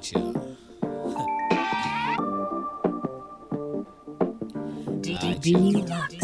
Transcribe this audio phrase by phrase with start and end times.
[0.00, 0.56] at you.
[5.02, 6.19] DDB.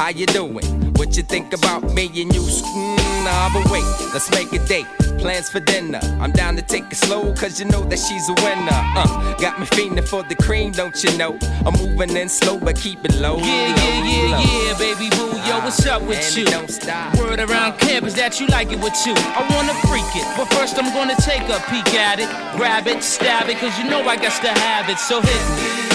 [0.00, 0.64] How you doing?
[0.94, 2.40] What you think about me and you?
[2.40, 3.84] Mm, nah, but wait,
[4.14, 4.86] let's make a date.
[5.18, 6.00] Plans for dinner.
[6.18, 8.80] I'm down to take it slow, cause you know that she's a winner.
[8.96, 11.38] Uh, got me fiending for the cream, don't you know?
[11.66, 13.36] I'm moving in slow, but keep it low.
[13.36, 14.40] Yeah, low, yeah, yeah, low.
[14.40, 15.36] yeah, baby boo.
[15.46, 16.44] Yo, uh, what's up with and you?
[16.46, 17.14] Don't stop.
[17.18, 19.12] Word around camp is that you like it with you.
[19.14, 22.30] I wanna freak it, but first I'm gonna take a peek at it.
[22.56, 25.89] Grab it, stab it, cause you know I got to have it, so hit me.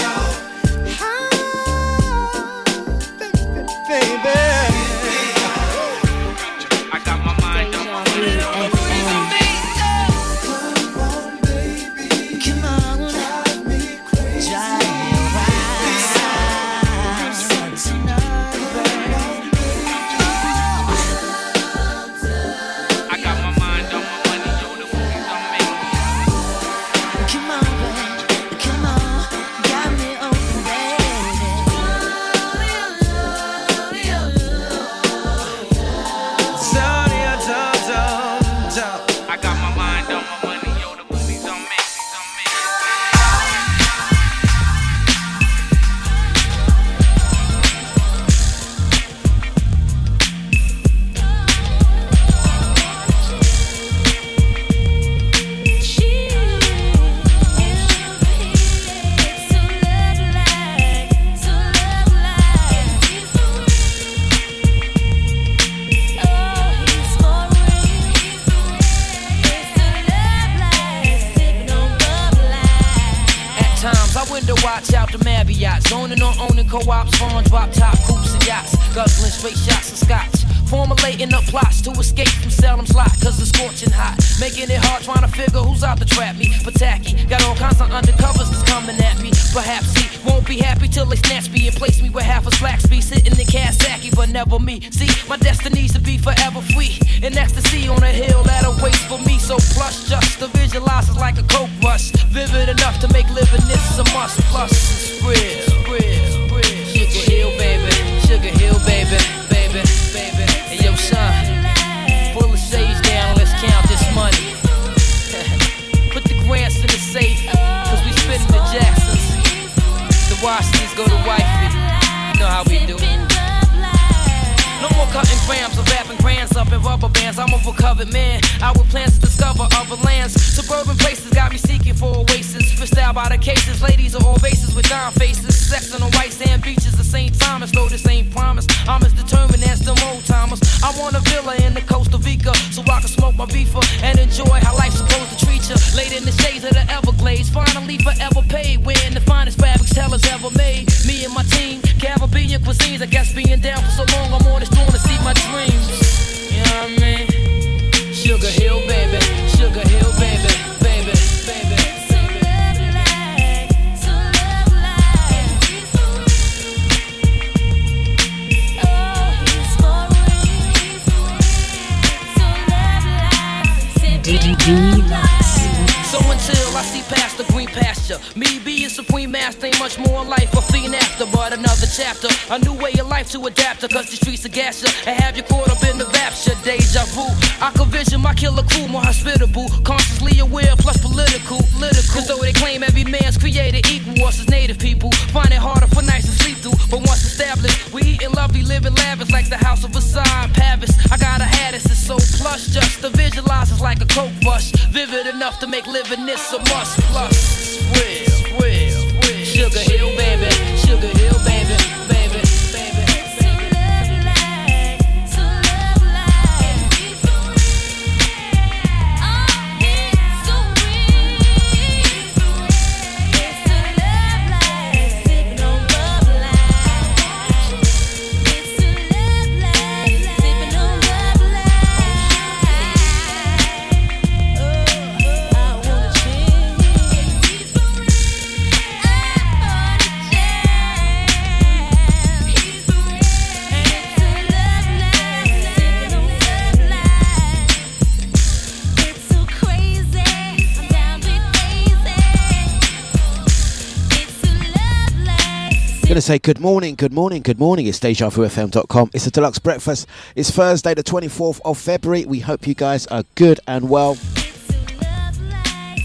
[256.16, 257.86] Gonna say good morning, good morning, good morning.
[257.86, 259.10] It's DejaVuFM.com.
[259.12, 260.06] It's a Dlux breakfast.
[260.34, 262.24] It's Thursday, the 24th of February.
[262.24, 264.16] We hope you guys are good and well.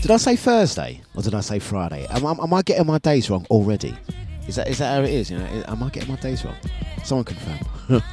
[0.01, 2.07] Did I say Thursday or did I say Friday?
[2.09, 3.95] Am, I- am I getting my days wrong already?
[4.49, 5.31] Is that is that how it is?
[5.31, 6.57] You know, am I getting my days wrong?
[7.05, 7.59] Someone confirm.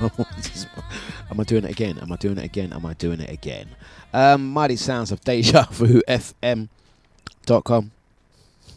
[1.33, 1.99] am I doing it again?
[1.99, 2.73] Am I doing it again?
[2.73, 3.67] Am I doing it again?
[4.15, 7.91] Um, mighty sounds of DejaVuFM.com.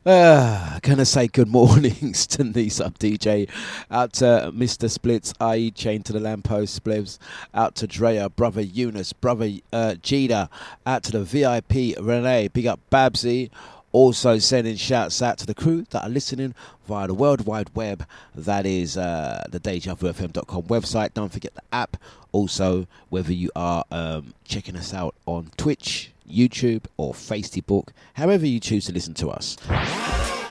[0.05, 3.49] Uh, gonna say good mornings to Nisa DJ,
[3.89, 4.91] out to Mr.
[4.91, 5.71] Splits, i.e.
[5.71, 7.21] Chain to the Lamppost Splits,
[7.55, 13.49] out to Drea, brother Eunice, brother uh, out to the VIP Renee, big up Babsy,
[13.93, 16.57] also sending shouts out to the crew that are listening
[16.89, 21.97] via the World Wide Web, that is uh, the DejaVuFM.com website, don't forget the app,
[22.33, 28.59] also whether you are um, checking us out on Twitch, YouTube or Facebook, however you
[28.59, 29.57] choose to listen to us.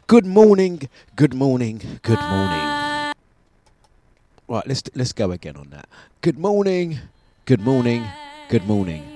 [0.07, 3.13] Good morning, good morning, good morning.
[4.48, 5.88] Right, let's let's go again on that.
[6.22, 7.00] Good morning,
[7.45, 8.06] good morning,
[8.50, 9.07] good morning.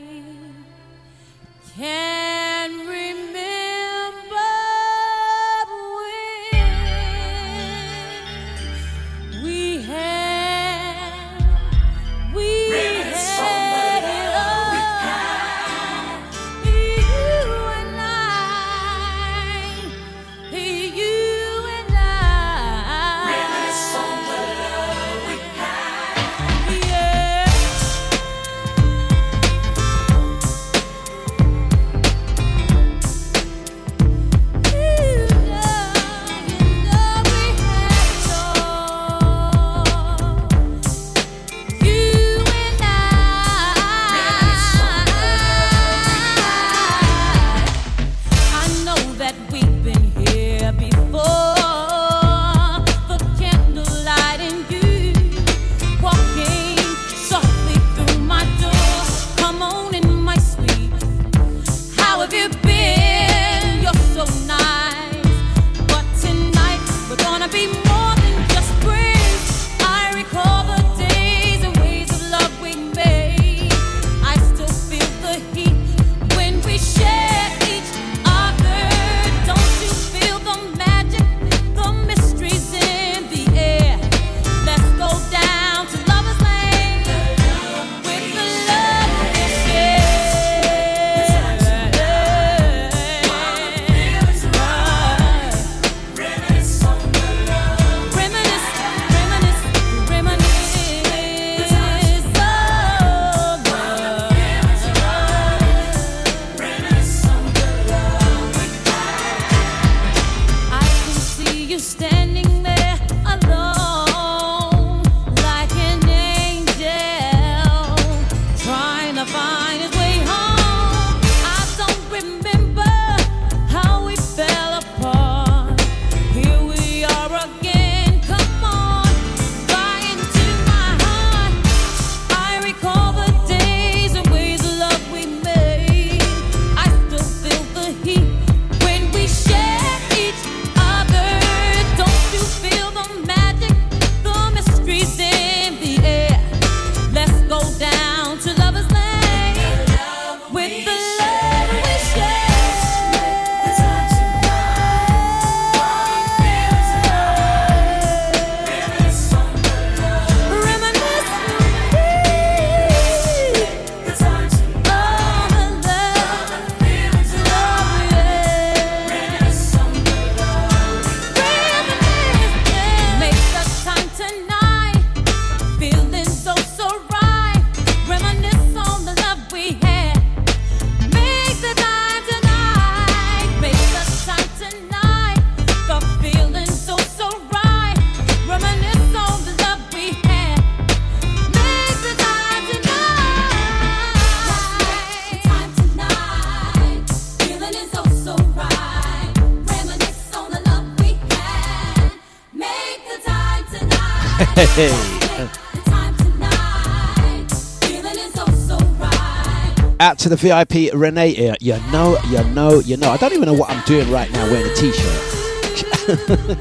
[210.25, 211.55] To the VIP Renee here.
[211.61, 213.11] You know, you know, you know.
[213.11, 216.09] I don't even know what I'm doing right now wearing a t shirt.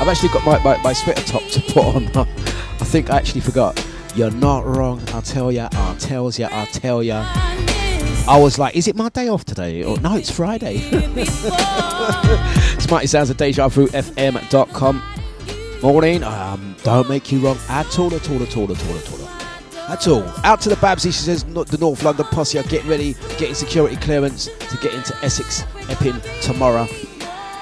[0.00, 2.06] I've actually got my, my, my sweater top to put on.
[2.16, 3.84] I think I actually forgot.
[4.14, 5.02] You're not wrong.
[5.08, 5.68] I'll tell ya.
[5.72, 6.48] I'll tell ya.
[6.52, 7.26] I'll tell ya.
[8.28, 9.82] I was like, is it my day off today?
[9.82, 10.78] Or no, it's Friday.
[12.78, 15.02] Smarty sounds of deja vu FM.com.
[15.82, 16.22] Morning.
[16.22, 19.17] Um, don't make you wrong at all, at all, at all, at all, at all.
[19.88, 20.22] At all.
[20.44, 23.96] Out to the Babsy, she says, the North London posse are getting ready, getting security
[23.96, 26.86] clearance to get into Essex Epping tomorrow.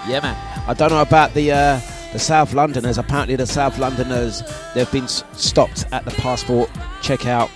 [0.09, 0.37] Yeah, man.
[0.68, 1.80] I don't know about the uh,
[2.12, 2.99] the South Londoners.
[2.99, 4.42] Apparently, the South Londoners
[4.75, 6.68] they've been stopped at the passport
[7.00, 7.49] checkout.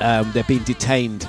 [0.00, 1.28] Um, they're being detained.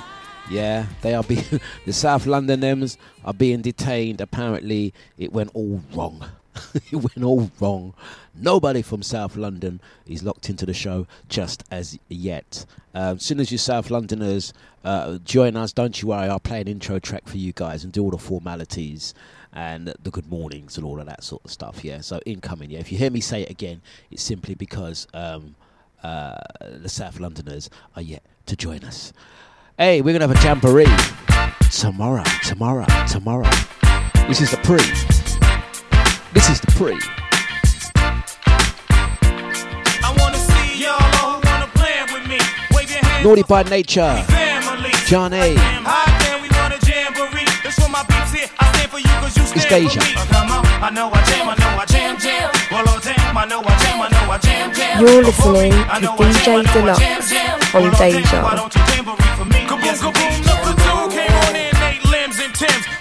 [0.50, 1.44] Yeah, they are being
[1.86, 4.20] the South Londoners are being detained.
[4.20, 6.24] Apparently, it went all wrong.
[6.90, 7.94] it went all wrong.
[8.34, 12.64] Nobody from South London is locked into the show just as yet.
[12.94, 14.52] Um, soon as you South Londoners
[14.84, 17.92] uh, join us, don't you worry, I'll play an intro track for you guys and
[17.92, 19.14] do all the formalities
[19.52, 21.84] and the good mornings and all of that sort of stuff.
[21.84, 22.70] Yeah, so incoming.
[22.70, 25.54] Yeah, if you hear me say it again, it's simply because um,
[26.02, 29.12] uh, the South Londoners are yet to join us.
[29.76, 30.86] Hey, we're gonna have a jamboree
[31.70, 33.50] tomorrow, tomorrow, tomorrow.
[34.26, 35.27] This is the pre.
[36.32, 36.94] This is the pre.
[40.04, 42.38] I wanna see y'all who wanna play with me.
[42.74, 44.14] Wave your hands Naughty by nature.
[44.28, 44.90] family.
[45.06, 45.54] John A.
[45.56, 47.48] How can we want a jamboree?
[47.64, 48.48] That's for my peeps here.
[48.60, 50.00] I stand for you cause you stand Deja.
[50.00, 50.14] for me.
[50.16, 50.66] Uh, come on.
[50.84, 52.50] I know I jam, I know I jam, jam.
[52.70, 55.00] Well, oh, damn, I know I jam, I know I jam, jam.
[55.00, 57.60] You're Oh, for me, listening to DJ jam, I know I Deluxe jam, jam.
[57.74, 59.48] on Well, Deja.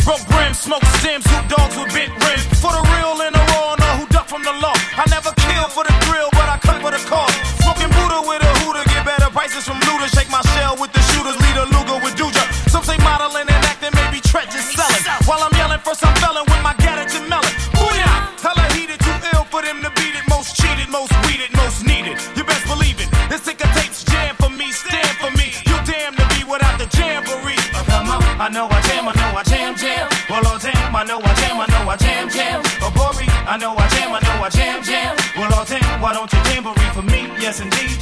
[0.08, 0.16] Why don't you jamboree for me?
[0.16, 0.16] Kaboom, kaboom, number two came on in eight limbs and Timbs.
[0.16, 2.46] Broke brims, smoked stems, hoop dogs with bent rims.
[2.62, 4.76] For the real and the raw, know who duck from the law.
[4.96, 7.36] I never kill for the thrill, but I cut for the cause.
[7.60, 10.08] Smoking Buddha with a hooter, get better prices from looter.
[10.08, 12.44] Shake my shell with the shooters, lead a Luger with Duja.
[12.70, 15.04] Some say modeling and acting, maybe Tret just selling.
[15.28, 17.52] While I'm yelling, first I'm felling with my gadget melon.
[17.76, 18.32] Booyah!
[18.40, 20.24] Hella heated, too ill for them to beat it.
[20.32, 22.16] Most cheated, most weeded, most needed.
[22.36, 23.10] You best believe it.
[23.28, 25.52] This ticker tapes jam for me, stand for me.
[25.68, 27.60] You damn to be without the jamboree.
[27.92, 29.08] Come on, I know I jam,
[29.38, 30.10] I jam, jam.
[30.32, 32.60] Well, oh damn, I know I jam, I know I jam, jam.
[32.82, 35.16] Oh, Bori, I know I jam, I know I jam, jam.
[35.38, 37.30] Well, oh damn, why don't you jamboree for me?
[37.38, 38.02] Yes, indeed.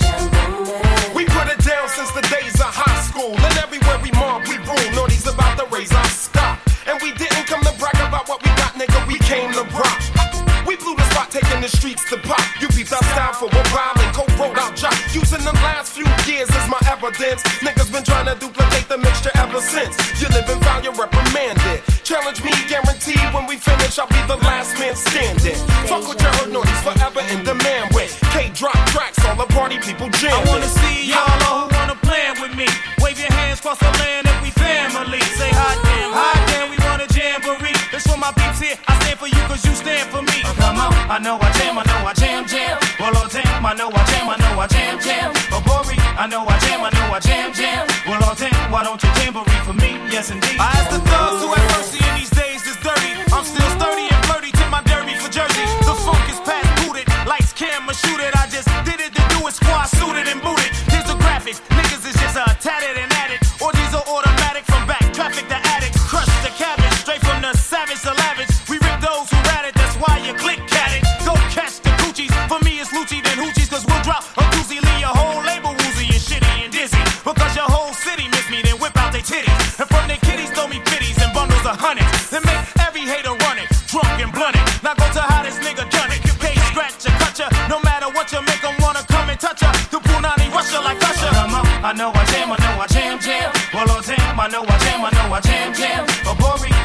[1.11, 3.35] We put it down since the days of high school.
[3.35, 4.87] And everywhere we mob, we rule.
[4.95, 6.57] Naughty's about to raise our stock.
[6.87, 9.05] And we didn't come to brag about what we got, nigga.
[9.05, 10.34] We came to rock.
[10.75, 12.43] We blew the spot, taking the streets to pop.
[12.59, 14.91] You beat our style for a while and co-wrote our job.
[15.15, 17.47] Using the last few years as my evidence.
[17.63, 19.95] Niggas been trying to duplicate the mixture ever since.
[20.19, 21.79] You live foul, you're reprimanded.
[22.03, 25.55] Challenge me, guaranteed when we finish, I'll be the last man standing.
[25.87, 29.79] Fuck with your heard naughty's forever in demand with K drop tracks, all the party
[29.79, 32.67] people I wanna see y'all who wanna plan with me.
[32.99, 35.23] Wave your hands across the land if we family.
[35.39, 37.79] Say hot damn, hot damn, we want a jamboree.
[37.95, 38.75] This for my peeps here.
[38.89, 40.34] I stand for you cause you stand for me.
[40.65, 42.81] Come on, I know I jam, I know I jam, jam.
[42.97, 45.29] Well, damn, I know I jam, I know I jam, jam.
[45.53, 47.85] Oh, Bori, I know I jam, I know I jam, jam.
[48.09, 50.01] Well, damn, why don't you jamboree for me?
[50.09, 50.57] Yes, indeed.
[50.57, 53.13] I ask the thugs who have mercy in these days is dirty.
[53.29, 55.69] I'm still sturdy and flirty to my derby for Jersey.
[55.85, 57.05] The funk is past booted.
[57.29, 58.33] Lights, camera, shoot it.
[58.33, 59.53] I just did it to do it.
[59.53, 60.73] Squad suited and booted.
[60.89, 61.61] Here's the graphics.
[61.77, 63.14] Niggas is just uh, tatted and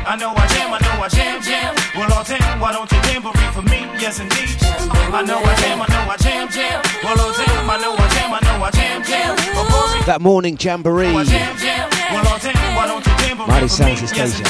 [0.07, 1.75] I know I jam, I know I jam, jam.
[1.95, 3.81] Well, oh damn, why don't you jamboree for me?
[4.01, 4.57] Yes, indeed.
[5.13, 6.83] I know I jam, I know I jam, jam.
[7.05, 9.37] Well, oh damn, I know I jam, I know I jam, jam.
[10.07, 11.09] That morning jamboree.
[11.09, 11.91] I jam, jam.
[12.13, 13.97] Well, oh damn, why don't you jamboree Mighty for me?
[13.97, 14.41] Sounds is Yes.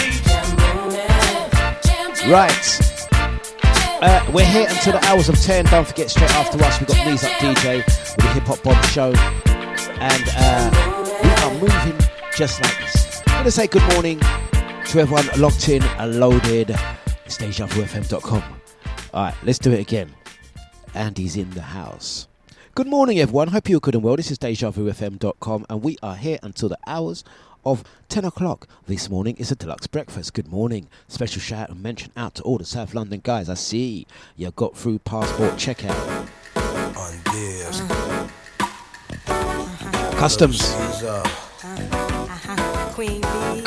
[2.27, 2.87] Right.
[4.03, 5.67] Uh, we're here until the hours of 10.
[5.67, 8.83] Don't forget, straight after us, we've got Knees Up DJ with the Hip Hop Bomb
[8.85, 9.13] Show.
[10.01, 10.71] And uh,
[11.23, 11.99] we are moving
[12.35, 13.21] just like this.
[13.27, 14.21] I'm going to say good morning
[14.87, 16.71] to everyone locked in and loaded.
[17.25, 18.43] It's DejaVuFM.com.
[19.13, 20.15] All right, let's do it again.
[20.95, 22.29] Andy's in the house.
[22.75, 23.49] Good morning, everyone.
[23.49, 24.17] Hope you're good and well.
[24.17, 27.25] This is DejaVuFM.com, and we are here until the hours
[27.65, 28.69] of 10 o'clock.
[28.87, 30.35] This morning is a Dlux breakfast.
[30.35, 30.89] Good morning.
[31.09, 33.49] Special shout out and mention out to all the South London guys.
[33.49, 34.07] I see
[34.37, 36.29] you got through passport checkout.
[36.57, 37.81] on oh, this.
[40.19, 40.61] Customs.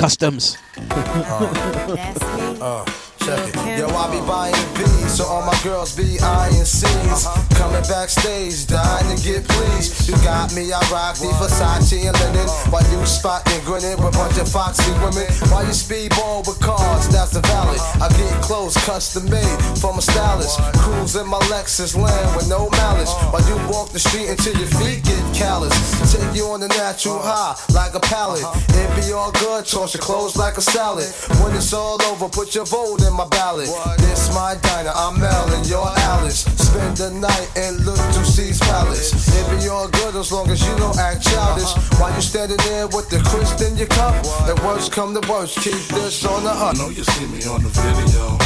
[0.04, 0.58] Customs.
[0.76, 2.58] that's me.
[2.60, 2.84] Uh,
[3.26, 3.80] check it.
[3.80, 7.28] Yo, I be buying B's, so all my girls be eyeing C's.
[7.56, 10.08] Coming backstage, dying to get pleased.
[10.08, 12.48] You got me, I rock the Versace and linen.
[12.72, 15.28] While you spotting, grinning with a bunch of foxy women.
[15.50, 17.80] While you speedball with cars, that's the valid.
[18.04, 20.60] I get clothes custom made from a stylist.
[20.78, 23.14] Cruise in my Lexus land with no malice.
[23.32, 25.74] While you walk the street until your feet get callous.
[26.12, 28.44] Take you on the natural high like a pallet.
[28.70, 31.08] It be all good, toss your clothes like a salad.
[31.42, 33.70] When it's all over, put your vote in my ballot.
[34.00, 36.46] This my diner, I'm Mel and you're Alice.
[36.58, 39.14] Spend the night and look to C's palace.
[39.14, 41.72] It be all good as long as you don't act childish.
[42.00, 44.16] While you standing there with the crisp in your cup,
[44.50, 46.80] the worst come to worst, keep this on the hunt.
[46.80, 48.38] I know you see me on the video.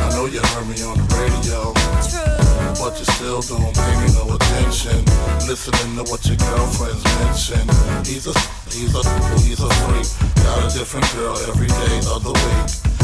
[0.00, 1.74] I know you heard me on the radio.
[2.80, 5.04] But you still don't pay me no attention.
[5.46, 7.62] Listening to what your girlfriends mention.
[8.04, 8.34] He's a,
[8.72, 9.02] he's a,
[9.44, 10.08] he's a freak.
[10.40, 12.93] Got a different girl every day of the week.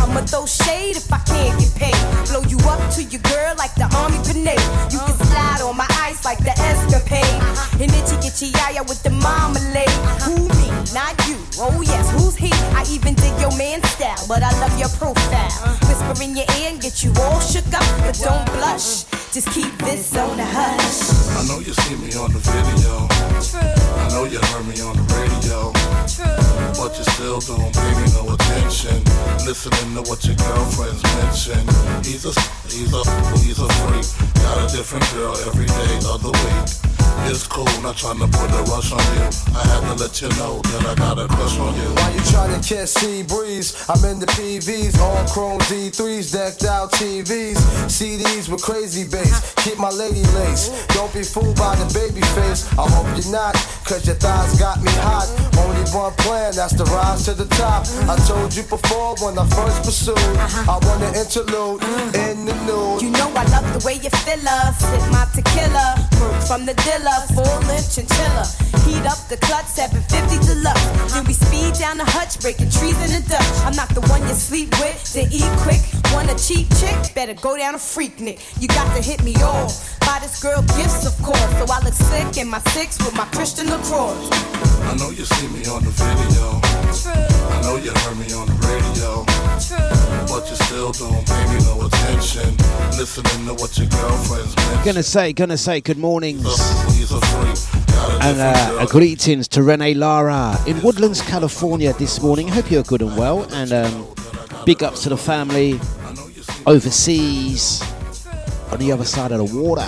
[0.00, 2.02] I'ma throw shade if I can't get paid.
[2.28, 4.64] Blow you up to your girl like the army grenade.
[4.90, 7.40] You can slide on my ice like the escapade.
[7.80, 9.96] And itchy itchy yaya with the marmalade.
[10.24, 10.68] Who me?
[10.96, 11.36] Not you.
[11.60, 12.50] Oh yes, who's he?
[12.74, 15.52] I even dig your man style, but I love your profile.
[15.86, 19.04] Whisper in your ear and get you all shook up, but don't blush.
[19.32, 21.06] Just keep this on the hush.
[21.38, 23.06] I know you see me on the video.
[23.38, 23.62] True.
[23.62, 25.70] I know you heard me on the radio.
[26.10, 26.74] True.
[26.74, 28.98] But you still don't pay me no attention.
[29.46, 31.62] Listening to what your girlfriends mention.
[32.02, 32.34] He's a,
[32.66, 33.02] he's a,
[33.38, 34.34] he's a freak.
[34.42, 36.99] Got a different girl every day of the week.
[37.30, 39.26] It's cool, not trying to put a rush on you.
[39.54, 41.88] I had to let you know that I got a crush on you.
[41.94, 46.64] While you trying to catch sea breeze, I'm in the PVs, all chrome D3s, decked
[46.64, 49.54] out TVs, CDs with crazy bass.
[49.62, 50.70] Keep my lady lace.
[50.88, 52.66] Don't be fooled by the baby face.
[52.78, 55.30] I hope you're not, cause your thighs got me hot.
[55.58, 57.86] Only one plan, that's the rise to the top.
[58.10, 60.18] I told you before when I first pursued,
[60.66, 61.82] I want an interlude
[62.14, 63.02] in the nude.
[63.02, 64.78] You know I love the way you fill us.
[64.82, 65.94] Sip my tequila,
[66.46, 66.99] from the dealer,
[67.34, 68.44] full length chinchilla.
[68.84, 71.12] Heat up the clutch, 750 deluxe.
[71.12, 73.50] Then we speed down the hutch, breaking trees in the Dutch.
[73.64, 75.80] I'm not the one you sleep with, to eat quick.
[76.12, 77.14] Want a cheap chick?
[77.14, 78.40] Better go down a freak nick.
[78.60, 79.98] You got to hit me off.
[80.00, 81.50] Buy this girl gifts, of course.
[81.56, 84.16] So I look sick in my six with my Christian LaCroix.
[84.90, 86.60] I know you see me on the video.
[87.54, 89.24] I know you heard me on the radio.
[90.26, 92.56] But you still don't pay me no attention.
[92.98, 94.84] Listening to what your girlfriends mention.
[94.84, 97.86] Gonna say, gonna say good mornings He's a freak.
[97.86, 102.48] Got a and uh, greetings to Renee Lara in Woodlands, California this morning.
[102.48, 104.06] Hope you're good and well, and um,
[104.64, 105.80] big ups to the family
[106.66, 107.82] overseas
[108.72, 109.82] on the other side of the water.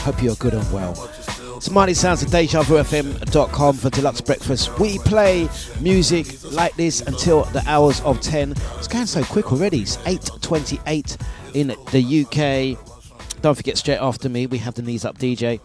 [0.00, 0.92] Hope you're good and well.
[1.56, 4.78] It's Mighty Sounds of DejaVuFM.com for Dlux Breakfast.
[4.78, 5.46] We play
[5.80, 8.52] music like this until the hours of 10.
[8.78, 9.82] It's going so quick already.
[9.82, 11.20] It's 8.28
[11.52, 13.42] in the UK.
[13.42, 15.60] Don't forget, straight after me, we have the Knees Up DJ.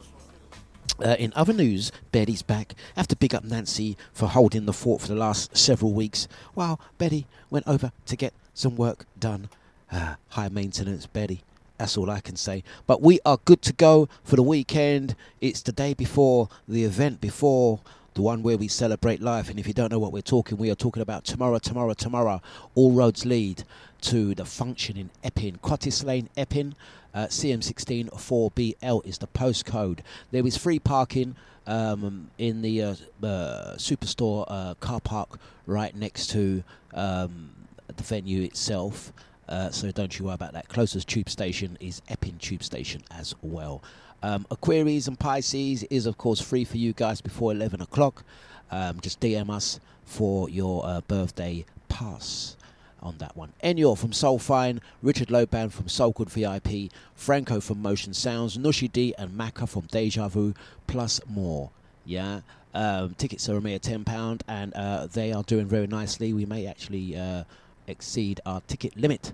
[1.03, 2.73] Uh, in other news, Betty's back.
[2.95, 6.27] I have to big up Nancy for holding the fort for the last several weeks
[6.53, 9.49] while Betty went over to get some work done.
[9.91, 11.43] Ah, high maintenance, Betty.
[11.77, 12.63] That's all I can say.
[12.87, 15.15] But we are good to go for the weekend.
[15.41, 17.81] It's the day before the event, before
[18.13, 19.49] the one where we celebrate life.
[19.49, 22.41] And if you don't know what we're talking, we are talking about tomorrow, tomorrow, tomorrow.
[22.73, 23.65] All roads lead
[24.01, 26.75] to the function in Epping, Cottis Lane, Epping.
[27.15, 29.99] Uh, CM16 4BL is the postcode.
[30.31, 36.27] There is free parking um, in the uh, uh, Superstore uh, car park right next
[36.31, 37.51] to um,
[37.87, 39.13] the venue itself.
[39.47, 40.67] Uh, so don't you worry about that.
[40.67, 43.81] Closest tube station is Epping Tube Station as well.
[44.21, 48.25] Um, Aquarius and Pisces is of course free for you guys before 11 o'clock.
[48.71, 52.57] Um, just DM us for your uh, birthday pass
[53.01, 53.53] on that one.
[53.63, 58.91] Enyor from Soul Fine, Richard Loban from Soul Good VIP, Franco from Motion Sounds, Nushi
[58.91, 60.53] D and Maka from Deja Vu,
[60.87, 61.69] plus more.
[62.05, 62.41] Yeah.
[62.73, 66.33] Um, tickets are a mere £10 and uh, they are doing very nicely.
[66.33, 67.45] We may actually uh,
[67.87, 69.33] exceed our ticket limit.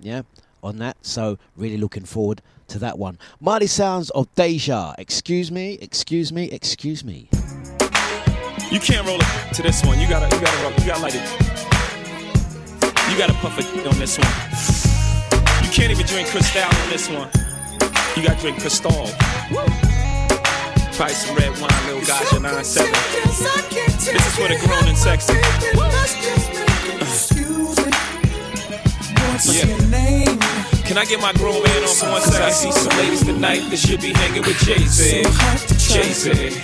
[0.00, 0.22] Yeah.
[0.62, 3.18] On that, so really looking forward to that one.
[3.40, 4.94] Mighty sounds of Deja.
[4.98, 7.28] Excuse me, excuse me, excuse me.
[8.70, 9.20] You can't roll
[9.52, 10.00] to this one.
[10.00, 10.72] You gotta, you gotta roll.
[10.72, 11.55] You gotta light it.
[13.10, 14.28] You gotta puff it on this one.
[15.64, 17.28] You can't even drink Cristal on this one.
[18.16, 19.08] You gotta drink Cristal.
[20.92, 22.90] Probably some red wine, little gotcha, 9-7.
[23.70, 25.34] This is for the grown and sexy.
[27.00, 27.92] Excuse me.
[29.30, 29.66] What's yeah.
[29.66, 30.38] Your name?
[30.84, 32.42] Can I get my grown man on for one second?
[32.42, 35.22] I see some ladies tonight that should be hanging with Jay-Z.
[35.92, 36.60] Jay-Z.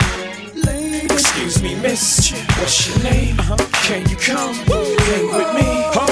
[1.13, 2.33] Excuse me, miss.
[2.59, 3.39] What's your name?
[3.39, 3.57] Uh-huh.
[3.85, 6.12] Can you come hang with me?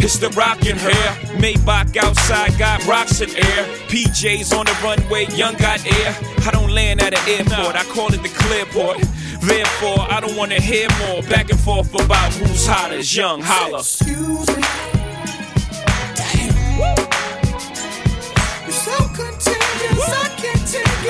[0.00, 1.10] It's the rockin' hair.
[1.36, 3.64] Maybach outside got rocks in air.
[3.88, 6.16] PJs on the runway, young got air.
[6.46, 8.98] I don't land at an airport, I call it the clearport.
[9.40, 13.42] Therefore, I don't wanna hear more back and forth about who's hot as young.
[13.42, 13.84] Holla.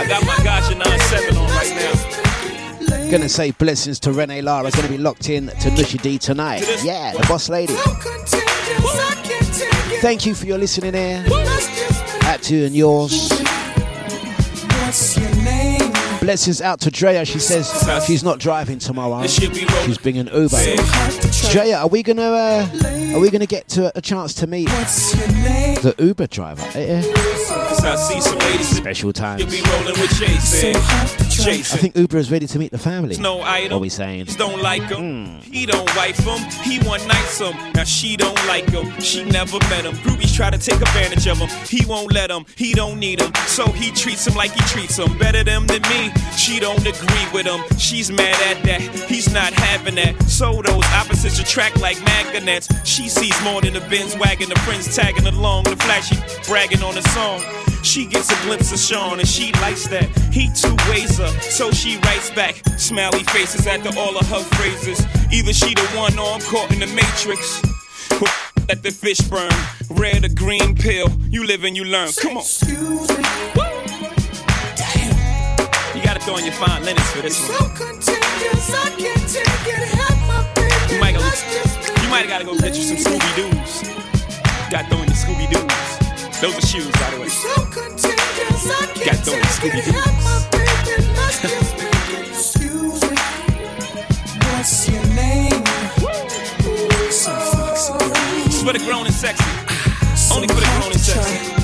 [0.01, 2.18] I got my Gotcha 9-7 on right now.
[3.11, 4.71] Gonna say blessings to Renee Lara.
[4.71, 6.63] Gonna be locked in to Nushi D tonight.
[6.85, 7.73] Yeah, the boss lady.
[10.03, 11.25] Thank you for your listening here.
[12.25, 13.31] At to and yours.
[16.21, 17.25] Blessings out to Drea.
[17.25, 17.67] She says
[18.07, 19.27] she's not driving tomorrow.
[19.27, 20.59] She's being an Uber.
[21.51, 22.69] Drea, are we gonna uh,
[23.15, 26.63] are we gonna get to a chance to meet the Uber driver?
[26.75, 27.48] Eh, eh.
[27.89, 28.69] I see some ladies.
[28.69, 29.41] Special times.
[29.43, 30.77] You be rolling with Jason.
[31.41, 33.17] I think Uber is ready to meet the family.
[33.17, 33.71] No idol.
[33.71, 34.27] What are we saying?
[34.37, 35.27] Don't like him.
[35.27, 35.39] Hmm.
[35.41, 36.39] He don't wife him.
[36.63, 37.55] He one nights him.
[37.75, 38.91] Now she don't like him.
[39.01, 39.95] She never met him.
[40.05, 41.49] Groupies try to take advantage of him.
[41.67, 42.45] He won't let him.
[42.57, 43.33] He don't need him.
[43.47, 45.17] So he treats him like he treats him.
[45.17, 46.11] Better them than me.
[46.37, 47.61] She don't agree with him.
[47.79, 48.81] She's mad at that.
[49.09, 50.21] He's not having that.
[50.25, 52.69] So those opposites attract like magnets.
[52.85, 54.51] She sees more than the Benz wagon.
[54.51, 55.65] The friends tagging along.
[55.65, 56.17] The flashy
[56.49, 57.41] bragging on the song.
[57.83, 60.05] She gets a glimpse of Sean and she likes that.
[60.33, 62.57] He too ways her, so she writes back.
[62.79, 65.01] Smiley faces after all of her phrases.
[65.33, 67.63] Either she the one or I'm caught in the matrix.
[68.69, 69.51] Let the fish burn.
[69.91, 71.09] Red or green pill.
[71.31, 72.11] You live and you learn.
[72.21, 72.45] Come on.
[72.67, 73.89] Woo!
[75.95, 77.57] You gotta throw in your fine linens for this one.
[80.91, 81.21] You might, go,
[82.03, 83.83] you might gotta go get you some Scooby Doo's.
[84.71, 85.88] Got to throw in your Scooby Doo's.
[86.41, 87.29] Those are shoes, by the way.
[89.05, 89.95] Got to throw in your Scooby Doo's.
[94.45, 95.63] What's your name?
[98.47, 99.45] It's for the grown and sexy.
[100.33, 101.58] Only for the grown and sexy.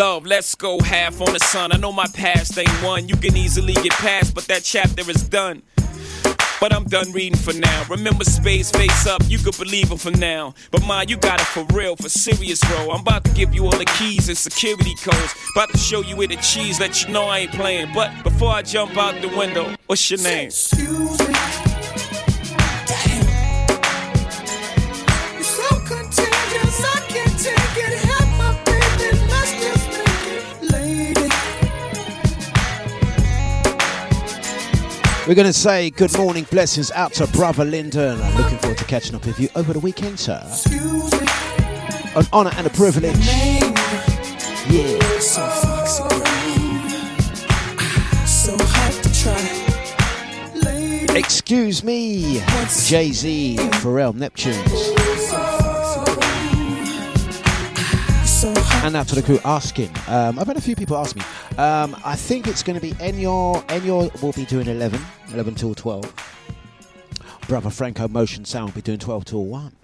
[0.00, 1.72] Love, let's go half on the sun.
[1.72, 5.28] I know my past ain't one you can easily get past, but that chapter is
[5.28, 5.62] done.
[6.58, 7.84] But I'm done reading for now.
[7.90, 10.54] Remember space face up, you could believe it for now.
[10.70, 12.92] But ma, you got it for real, for serious, bro.
[12.92, 15.34] I'm about to give you all the keys and security codes.
[15.54, 17.92] About to show you where the cheese, let you know I ain't playing.
[17.92, 20.46] But before I jump out the window, what's your name?
[20.46, 21.29] Excuse me.
[35.30, 38.20] We're going to say good morning, blessings out to brother Lyndon.
[38.20, 40.42] I'm looking forward to catching up with you over the weekend, sir.
[42.16, 43.14] An honour and a privilege.
[44.68, 44.98] Yeah.
[51.16, 52.42] Excuse me,
[52.86, 55.09] Jay Z, Pharrell, Neptunes.
[58.82, 59.90] And out to the crew asking.
[60.08, 61.22] Um, I've had a few people ask me.
[61.58, 63.62] Um, I think it's going to be Enyor.
[63.66, 64.98] Enyor will be doing 11,
[65.34, 66.12] 11 till 12.
[67.46, 69.76] Brother Franco Motion Sound will be doing 12 till 1.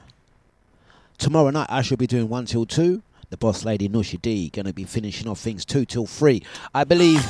[1.19, 3.03] Tomorrow night I shall be doing 1 till 2.
[3.29, 6.43] The boss lady Nushi D going to be finishing off things 2 till 3.
[6.75, 7.23] I believe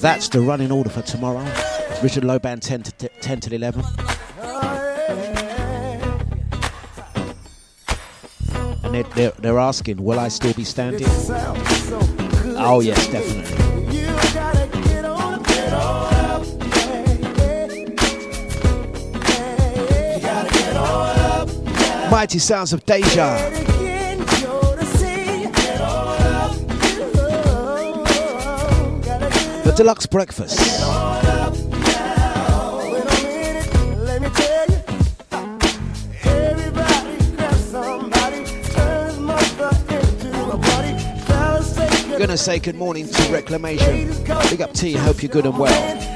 [0.00, 1.44] that's the running order for tomorrow.
[2.02, 3.84] Richard Loban 10 to 10 till 11.
[8.94, 11.06] and they, they're, they're asking, will I still be standing?
[12.62, 13.56] Oh, yes, definitely.
[22.10, 23.38] Mighty sounds of Deja.
[29.62, 31.29] The Dlux Breakfast.
[42.20, 44.08] Gonna say good morning to Reclamation.
[44.50, 46.09] Big up T, hope you're good and well.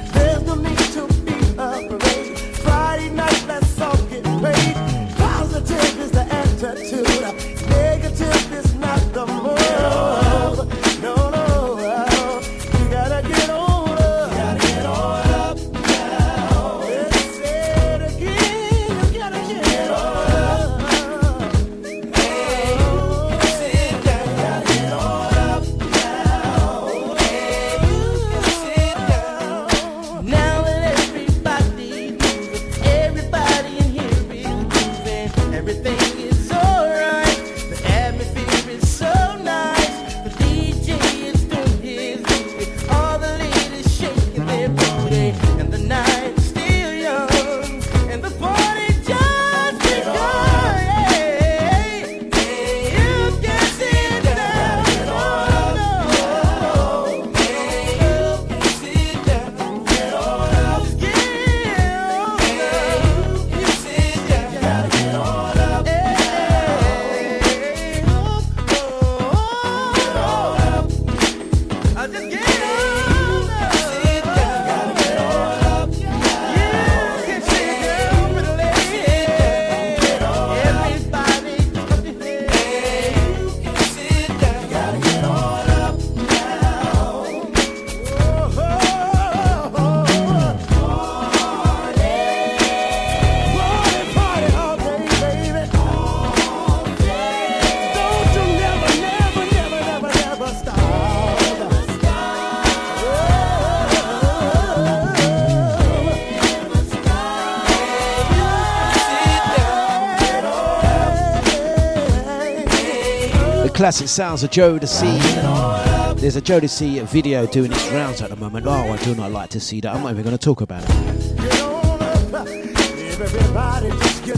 [113.85, 116.17] Classic sounds of Jodeci.
[116.17, 118.65] There's a Jodeci video doing its rounds at the moment.
[118.67, 119.95] Oh, I do not like to see that.
[119.95, 120.89] I'm not even going to talk about it.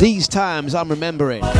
[0.00, 1.44] These times I'm remembering.
[1.44, 1.50] Yo,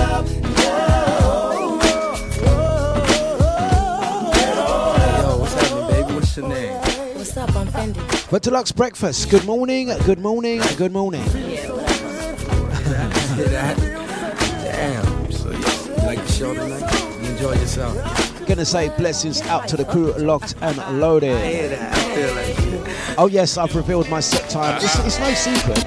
[5.39, 6.13] what's happening, baby?
[6.13, 6.73] What's your name?
[7.15, 7.55] What's up?
[7.55, 8.01] I'm Fendi.
[8.29, 11.23] For Dlux Breakfast, good morning, good morning, good morning.
[14.65, 15.31] Damn.
[15.31, 16.96] So you, you like the show tonight?
[17.37, 18.47] You enjoy yourself?
[18.47, 21.33] Gonna say blessings out to the crew locked and loaded.
[21.33, 21.93] I hear that.
[21.95, 23.19] I feel like.
[23.19, 24.77] Oh yes, I've revealed my set time.
[24.77, 25.83] It's, it's no secret.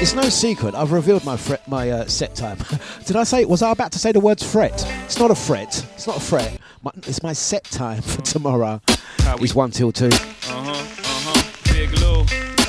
[0.00, 0.74] It's no secret.
[0.74, 2.56] I've revealed my fret, my uh, set time.
[3.04, 3.44] Did I say?
[3.44, 4.72] Was I about to say the words fret?
[5.04, 5.86] It's not a fret.
[5.94, 6.58] It's not a fret.
[6.82, 8.80] My, it's my set time for tomorrow.
[8.88, 10.06] It's one till two.
[10.06, 11.74] Uh-huh, uh-huh.
[11.74, 12.24] Big Lou.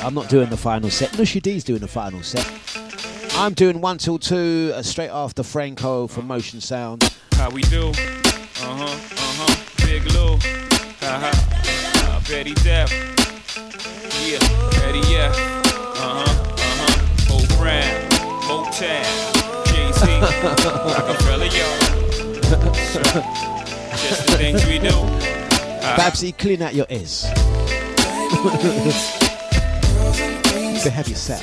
[0.06, 1.12] I'm not doing the final set.
[1.12, 2.46] Nushi D's doing the final set.
[3.36, 7.11] I'm doing one till two, uh, straight after Franco from Motion Sound.
[7.42, 7.88] How we do?
[7.88, 9.56] Uh-huh, uh-huh.
[9.84, 10.34] Big Lou.
[10.34, 11.32] Uh-huh.
[12.06, 12.88] Uh, Betty Depp.
[14.22, 14.38] Yeah,
[14.78, 15.32] Betty yeah.
[15.98, 17.34] Uh-huh, uh-huh.
[17.34, 17.82] Old Brown.
[18.46, 19.02] Motown.
[19.66, 20.06] Jay-Z.
[20.94, 21.66] Rockefeller, yo.
[23.96, 24.94] Just the things we do.
[24.94, 27.24] Uh, Babsy, clean out your ears.
[30.84, 31.42] Behave yourself.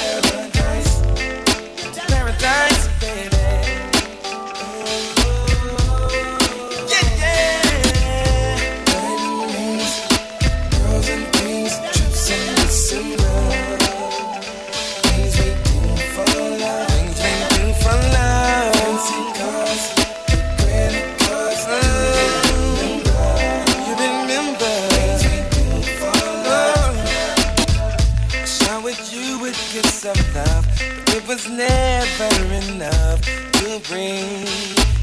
[31.13, 32.31] It was never
[32.63, 33.21] enough
[33.59, 34.47] to bring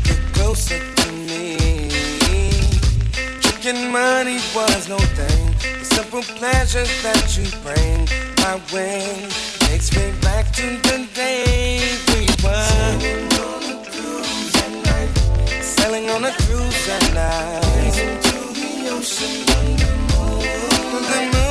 [0.06, 1.90] you closer to me.
[3.42, 5.46] thinking money was no thing.
[5.80, 9.26] The simple pleasures that you bring my way
[9.66, 11.80] takes me back to the day
[12.12, 15.10] we were sailing on a cruise at night.
[15.62, 17.94] Sailing on a cruise at night.
[18.24, 19.98] to the ocean under
[21.10, 21.47] the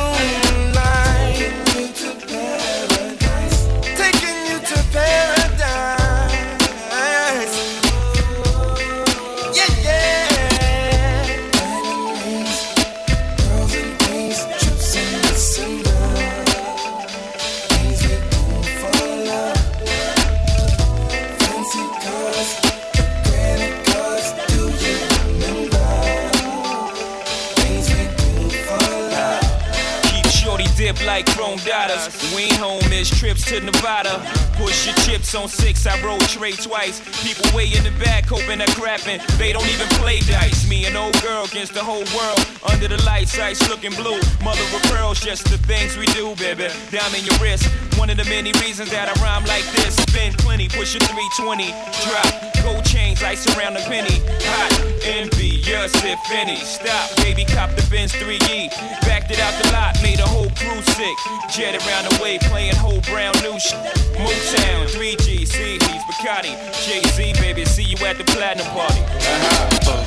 [32.57, 34.19] home, miss trips to Nevada.
[34.57, 36.99] Push your chips on six, I roll tray twice.
[37.23, 39.19] People way in the back hoping they're crapping.
[39.37, 40.67] They don't even play dice.
[40.67, 42.41] Me and old girl against the whole world.
[42.71, 44.19] Under the lights, ice looking blue.
[44.43, 46.67] Mother of pearls, just the things we do, baby.
[46.91, 47.86] Diamond your wrist.
[47.97, 49.95] One of the many reasons that I rhyme like this.
[49.97, 51.73] Spin plenty, push a 320.
[52.05, 54.21] Drop gold chains, ice around the penny.
[54.53, 54.71] Hot,
[55.03, 56.57] envious if any.
[56.57, 58.69] Stop, baby, cop the Benz 3E.
[59.01, 61.17] Backed it out the lot, made a whole crew sick.
[61.49, 63.79] Jet around the way, playing whole brown new shit.
[64.15, 66.53] Motown, 3G, C, he's Bacardi.
[66.85, 69.01] Jay Z, baby, see you at the platinum party.
[69.01, 70.06] Uh-huh.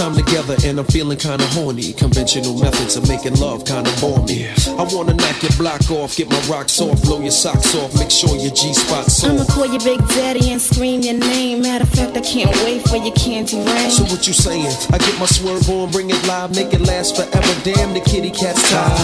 [0.00, 1.92] Time together and I'm feeling kinda horny.
[1.92, 4.48] Conventional methods of making love kinda bore me.
[4.80, 8.10] I wanna knock your block off, get my rocks off, blow your socks off, make
[8.10, 11.60] sure your G spot's I'ma call your Big Daddy and scream your name.
[11.60, 13.90] Matter of fact, I can't wait for your candy rain.
[13.90, 14.74] So what you saying?
[14.90, 17.54] I get my swerve on, bring it live, make it last forever.
[17.62, 18.96] Damn, the kitty cat's tired.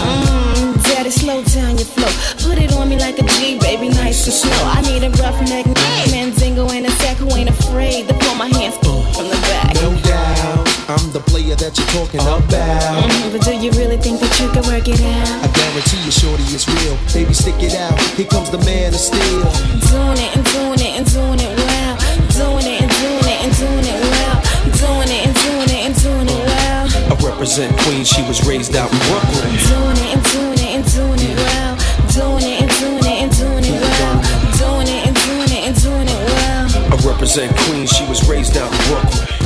[0.57, 2.12] Mm, Daddy, slow down your flow.
[2.49, 4.62] Put it on me like a G, baby, nice and slow.
[4.64, 5.66] I need a rough neck,
[6.11, 8.77] Mandingo in a sack who ain't afraid to pull my hands
[9.16, 9.66] from the back.
[11.17, 12.43] No doubt, I'm the player that you're talking about.
[12.45, 15.45] Mhm, but do you really think that you can work it out?
[15.45, 16.99] I guarantee you, shorty, it's real.
[17.14, 17.99] Baby, stick it out.
[18.17, 19.49] Here comes the man of steel.
[19.89, 21.97] Doing it and doing it and doing it well.
[22.37, 24.37] Doing it and doing it and doing it well.
[24.77, 26.85] Doing it and doing it and doing it well.
[27.09, 29.57] I represent Queens, she was raised out in Brooklyn.
[29.73, 31.73] Doing it and doing it and doing it well.
[32.12, 34.21] Doing it and doing it and doing it well.
[34.61, 36.64] Doing it and doing it and doing it well.
[36.93, 39.45] I represent Queens, she was raised out in Brooklyn.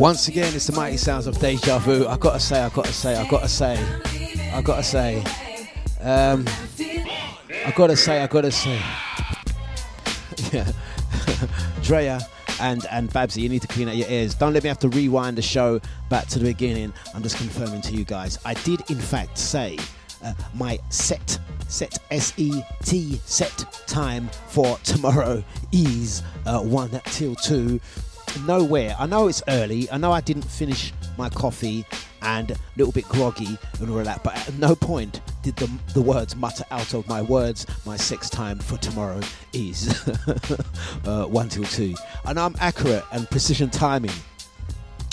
[0.00, 2.06] Once again, it's the mighty sounds of deja vu.
[2.06, 3.76] I gotta say, I gotta say, I gotta say,
[4.50, 5.22] I gotta say,
[6.00, 6.46] um,
[7.66, 8.80] I gotta say, I gotta say,
[10.52, 10.72] yeah,
[11.82, 12.18] Drea
[12.62, 14.34] and and Babsy, you need to clean out your ears.
[14.34, 16.94] Don't let me have to rewind the show back to the beginning.
[17.14, 18.38] I'm just confirming to you guys.
[18.46, 19.76] I did in fact say
[20.24, 21.38] uh, my set
[21.68, 27.78] set S E T set time for tomorrow is uh, one till two.
[28.46, 28.94] Nowhere.
[28.98, 29.90] I know it's early.
[29.90, 31.84] I know I didn't finish my coffee
[32.22, 36.02] and a little bit groggy and all that, but at no point did the, the
[36.02, 37.66] words mutter out of my words.
[37.86, 39.20] My sex time for tomorrow
[39.52, 40.08] is
[41.04, 41.94] uh, one till two.
[42.24, 44.12] And I'm accurate and precision timing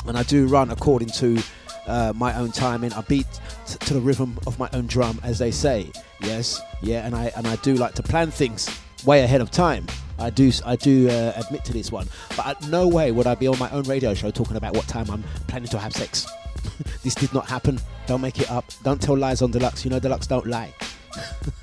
[0.08, 1.42] and I do run according to
[1.86, 2.94] uh, my own timing.
[2.94, 3.28] I beat
[3.66, 5.92] t- to the rhythm of my own drum, as they say.
[6.22, 8.70] Yes, yeah, and I and I do like to plan things
[9.06, 9.86] way ahead of time.
[10.20, 13.36] I do I do uh, admit to this one, but at no way would I
[13.36, 16.28] be on my own radio show talking about what time I'm planning to have sex.
[17.04, 17.80] this did not happen.
[18.08, 18.66] Don't make it up.
[18.84, 19.84] Don't tell lies on Dlux.
[19.84, 20.74] You know Dlux don't lie.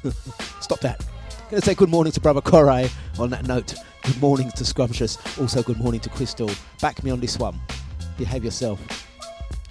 [0.61, 1.05] Stop that.
[1.50, 3.74] Gonna say good morning to Brother Korai on that note.
[4.02, 5.18] Good morning to Scrumptious.
[5.40, 6.50] Also good morning to Crystal.
[6.80, 7.61] Back me on this one.
[8.18, 8.80] Behave yourself.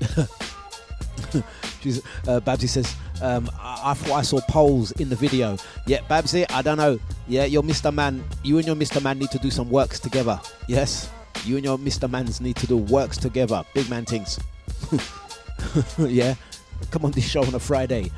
[1.82, 5.58] She's, uh, Babsy says, um, I-, I thought I saw poles in the video.
[5.88, 7.00] Yeah, Babsy, I don't know.
[7.28, 7.94] Yeah, your Mr.
[7.94, 9.02] Man, you and your Mr.
[9.02, 10.40] Man need to do some works together.
[10.68, 11.10] Yes,
[11.46, 12.10] you and your Mr.
[12.10, 13.64] Mans need to do works together.
[13.74, 14.40] Big man things.
[15.98, 16.36] yeah,
[16.92, 18.12] come on this show on a Friday.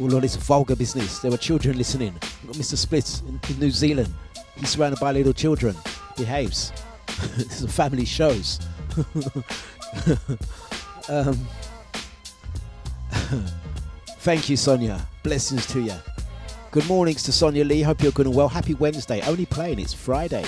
[0.00, 1.20] All of this vulgar business.
[1.20, 2.14] There were children listening.
[2.42, 2.76] We've got Mr.
[2.76, 4.12] Splits in, in New Zealand.
[4.56, 5.76] He's surrounded by little children.
[6.16, 6.72] Behaves.
[7.36, 8.60] this is a family shows.
[11.08, 11.46] um,
[14.18, 15.06] thank you, Sonia.
[15.22, 15.94] Blessings to you.
[16.70, 17.82] Good mornings to Sonia Lee.
[17.82, 18.48] Hope you're good and well.
[18.48, 19.20] Happy Wednesday.
[19.22, 19.78] Only playing.
[19.78, 20.44] It's Friday.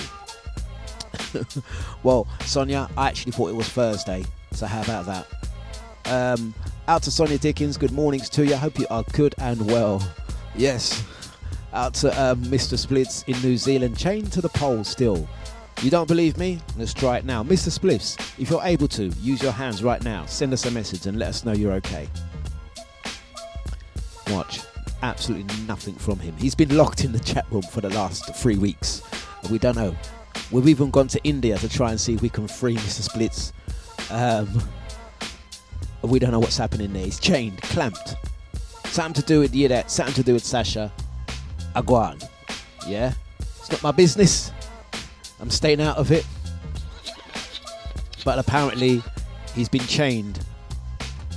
[2.03, 4.23] well, Sonia, I actually thought it was Thursday.
[4.51, 5.27] So how about that?
[6.05, 6.53] Um,
[6.87, 7.77] out to Sonia Dickens.
[7.77, 8.55] Good mornings to you.
[8.55, 10.01] Hope you are good and well.
[10.55, 11.03] Yes.
[11.73, 12.77] Out to um, Mr.
[12.77, 13.97] Splits in New Zealand.
[13.97, 15.27] Chained to the pole still.
[15.81, 16.59] You don't believe me?
[16.77, 17.43] Let's try it now.
[17.43, 17.75] Mr.
[17.75, 20.25] Spliffs, if you're able to, use your hands right now.
[20.27, 22.07] Send us a message and let us know you're okay.
[24.29, 24.61] Watch.
[25.01, 26.35] Absolutely nothing from him.
[26.37, 29.01] He's been locked in the chat room for the last three weeks.
[29.49, 29.95] We don't know.
[30.51, 33.01] We've even gone to India to try and see if we can free Mr.
[33.01, 33.53] Splits.
[34.11, 34.61] Um,
[36.01, 37.05] we don't know what's happening there.
[37.05, 38.15] He's chained, clamped.
[38.85, 40.91] Something to do with Yedet, something to do with Sasha.
[41.75, 42.27] Aguan.
[42.87, 43.13] Yeah?
[43.39, 44.51] It's not my business.
[45.39, 46.25] I'm staying out of it.
[48.23, 49.01] But apparently,
[49.55, 50.45] he's been chained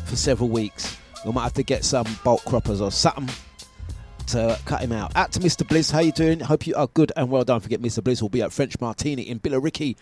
[0.05, 0.99] for several weeks.
[1.25, 3.35] We might have to get some bolt croppers or something
[4.29, 5.15] to cut him out.
[5.17, 5.67] Out to Mr.
[5.67, 6.41] Bliss, how you doing?
[6.41, 7.45] Hope you are good and well.
[7.45, 8.03] Don't forget, Mr.
[8.03, 9.97] Bliss will be at French Martini in Billericay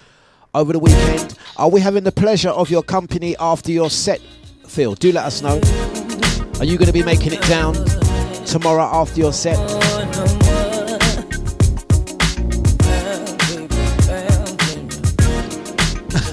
[0.54, 1.38] over the weekend.
[1.56, 4.20] Are we having the pleasure of your company after your set,
[4.66, 4.94] Phil?
[4.94, 5.60] Do let us know.
[6.58, 7.74] Are you going to be making it down
[8.46, 9.58] tomorrow after your set?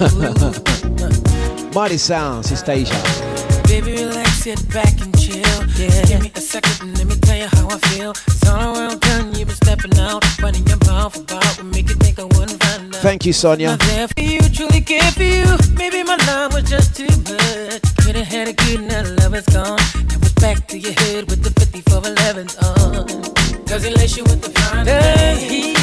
[1.74, 4.29] Mighty Sounds, it's Deja.
[4.42, 5.66] Baby, relax sit back and chill.
[5.68, 8.10] Just give me a second and let me tell you how I feel.
[8.10, 10.24] It's all around town, you've been stepping out.
[10.40, 13.02] Funny about for about would make you think I wouldn't find out.
[13.02, 13.70] Thank you, Sonia.
[13.70, 15.44] Not there for you, truly care for you.
[15.74, 17.82] Maybe my love was just too much.
[18.04, 19.76] Could've had a good now love is gone.
[20.08, 23.64] Now it's back to your head with the 54 11s on.
[23.64, 25.40] Does he lace you with the fine Does?
[25.40, 25.79] Does he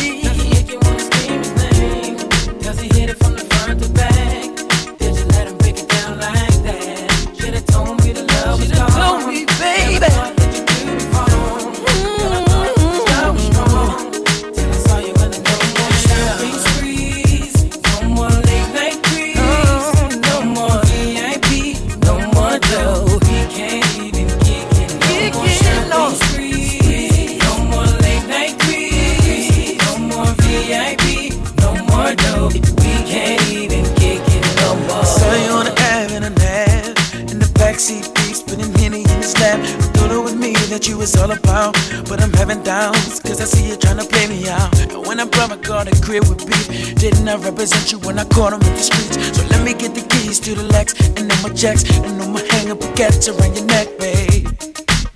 [40.78, 41.74] that you was all about.
[42.08, 44.70] But I'm having doubts Cause I see you trying to play me out.
[44.80, 46.96] And when I brought my car to crib with beef.
[46.96, 49.16] Didn't I represent you when I caught him in the streets?
[49.36, 52.40] So let me get the keys to the Lex And then my checks And I'ma
[52.52, 54.46] hang up baguettes around your neck, babe.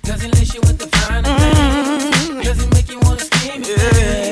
[0.02, 1.54] Does he lace you with the fine things?
[1.54, 2.40] Mm-hmm.
[2.42, 3.62] Does he make you wanna scream.
[3.62, 4.31] His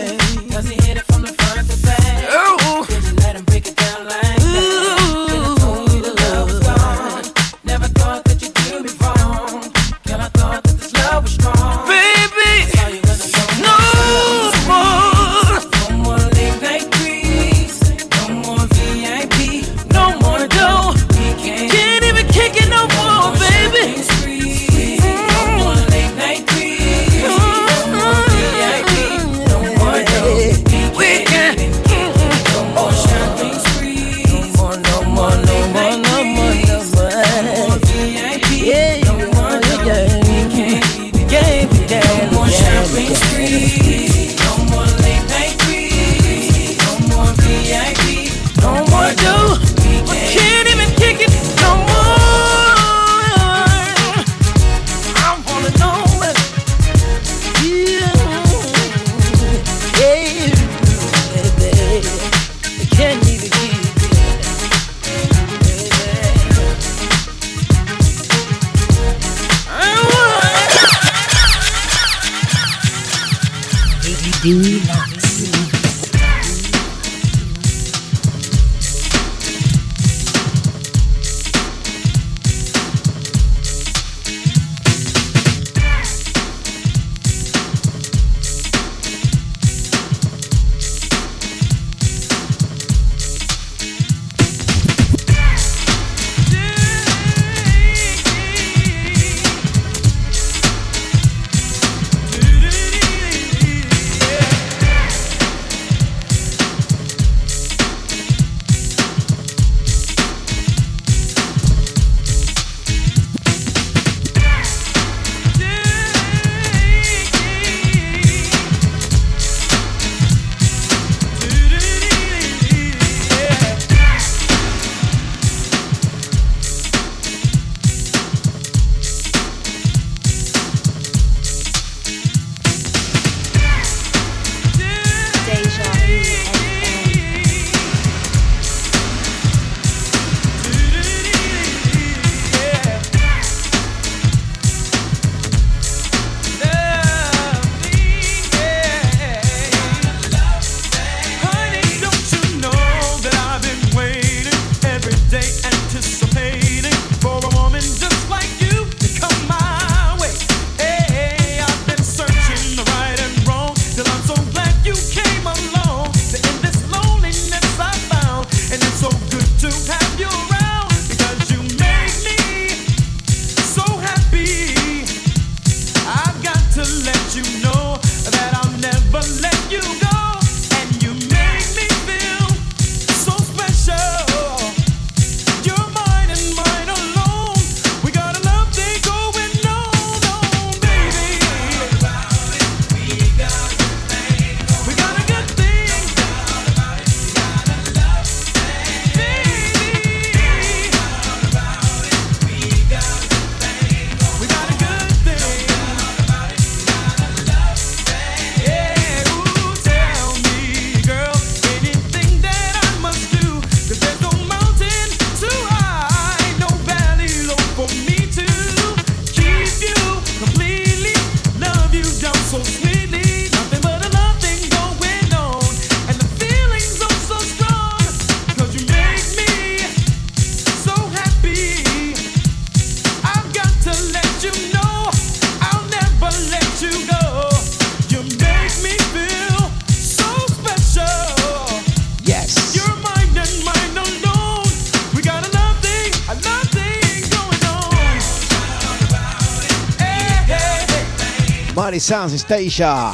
[252.11, 253.12] Sounds, it's Deja.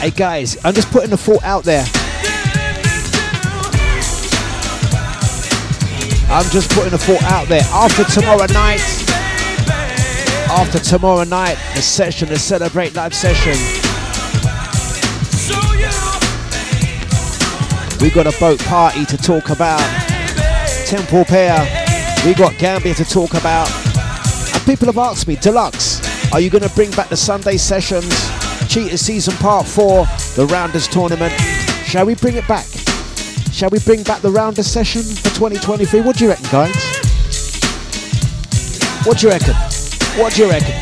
[0.00, 1.84] Hey guys, I'm just putting the thought out there.
[6.30, 7.60] I'm just putting the thought out there.
[7.64, 8.80] After tomorrow night,
[10.48, 13.52] after tomorrow night, the session, the Celebrate Live session.
[18.00, 19.82] We got a boat party to talk about.
[20.86, 21.58] Temple Pair.
[22.24, 23.70] We got Gambia to talk about.
[24.54, 25.79] And people have asked me, Dlux,
[26.32, 28.08] are you going to bring back the Sunday sessions?
[28.68, 30.06] Cheetah Season Part 4,
[30.36, 31.32] the Rounders Tournament.
[31.84, 32.66] Shall we bring it back?
[33.52, 36.02] Shall we bring back the Rounders session for 2023?
[36.02, 36.74] What do you reckon, guys?
[39.04, 39.54] What do you reckon?
[40.20, 40.79] What do you reckon?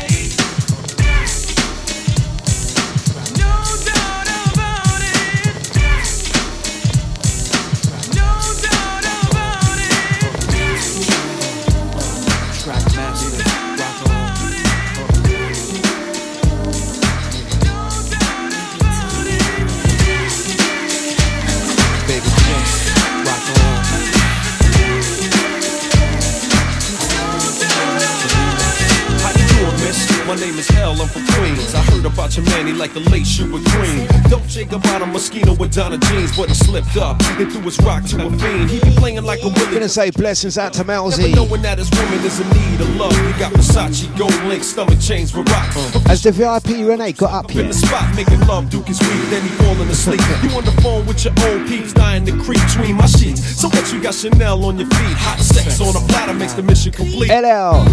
[32.79, 34.07] Like the late shoe with cream.
[34.29, 37.77] Don't shake about a mosquito with Donna jeans, but he slipped up and threw his
[37.81, 38.69] rock to a fiend.
[38.69, 39.73] He be playing like a willy.
[39.73, 41.35] Gonna say blessings out to Never Melzy.
[41.35, 43.11] knowing that his woman is in need of love.
[43.25, 45.75] We got Versace, gold link, stomach chains for rocks.
[46.07, 47.61] Has the VIP Renee got up here.
[47.61, 47.73] in yet?
[47.75, 50.21] the spot, making love, Duke is weak, then he falling asleep.
[50.41, 53.43] You on the phone with your old peeps, dying to creep between my sheets.
[53.59, 55.17] So what you got Chanel on your feet?
[55.19, 57.29] Hot sex on a platter makes the mission complete.
[57.29, 57.83] LL.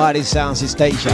[0.00, 1.10] Mighty Sounds is Deja.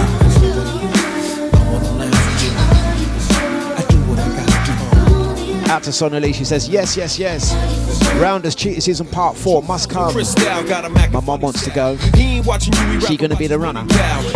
[5.68, 7.85] Out to Sonali, she says, yes, yes, yes.
[8.20, 10.14] Rounders Cheater Season Part 4 must come.
[10.14, 11.96] My mom wants to go.
[12.14, 13.84] He ain't watching you, he She gonna be the runner.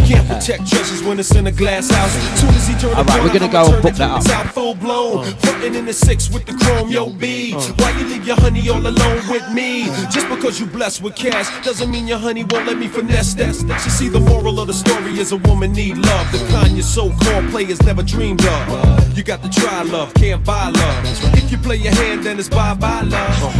[0.06, 2.12] Can't protect treasures when it's in a glass house.
[2.40, 4.46] Soon as he turn All right, we're gonna go and book that up.
[4.54, 5.24] Full blown.
[5.36, 7.52] Frontin' in the six with the chrome, yo B.
[7.52, 9.84] Why you leave your honey all alone with me?
[10.10, 13.54] Just because you blessed with cash doesn't mean your honey won't let me finesse that.
[13.84, 16.32] You see, the moral of the story is a woman need love.
[16.32, 19.16] The kind your so-called players never dreamed of.
[19.16, 21.34] You got to try love, can't buy love.
[21.34, 23.59] If you play your hand, then it's bye-bye love.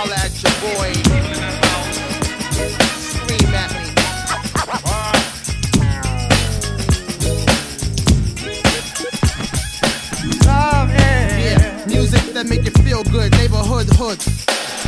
[0.00, 0.96] Holla at your boy.
[3.04, 3.84] Scream at me.
[11.36, 14.24] Yeah, music that make you feel good, neighborhood hood.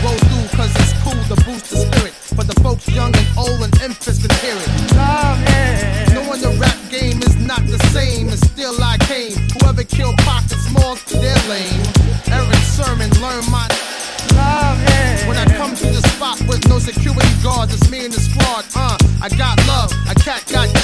[0.00, 2.14] Roll through cause it's cool to boost the spirit.
[2.14, 4.68] For the folks young and old and infants can hear it.
[6.14, 9.36] Knowing the rap game is not the same, and still I came.
[9.60, 11.84] Whoever killed Pocket Smalls, they're lame.
[12.32, 13.68] Erick Sermon, learn my
[16.52, 18.64] with no security guards, it's me and the squad.
[18.76, 19.90] Uh, I got love.
[20.10, 20.81] A cat got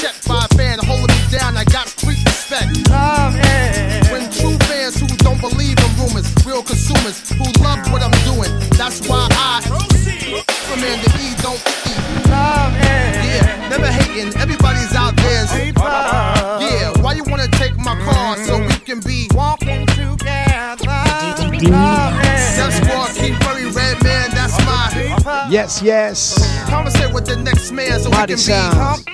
[25.51, 26.37] Yes, yes.
[26.69, 29.05] Conversate with the next man so Mighty we can sounds.
[29.05, 29.13] be.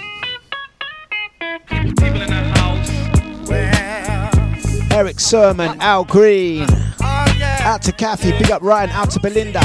[4.94, 6.66] Erick Sermon, Al Green.
[6.70, 7.26] Oh,
[7.60, 9.60] out to Kathy, big up Ryan, out to Belinda.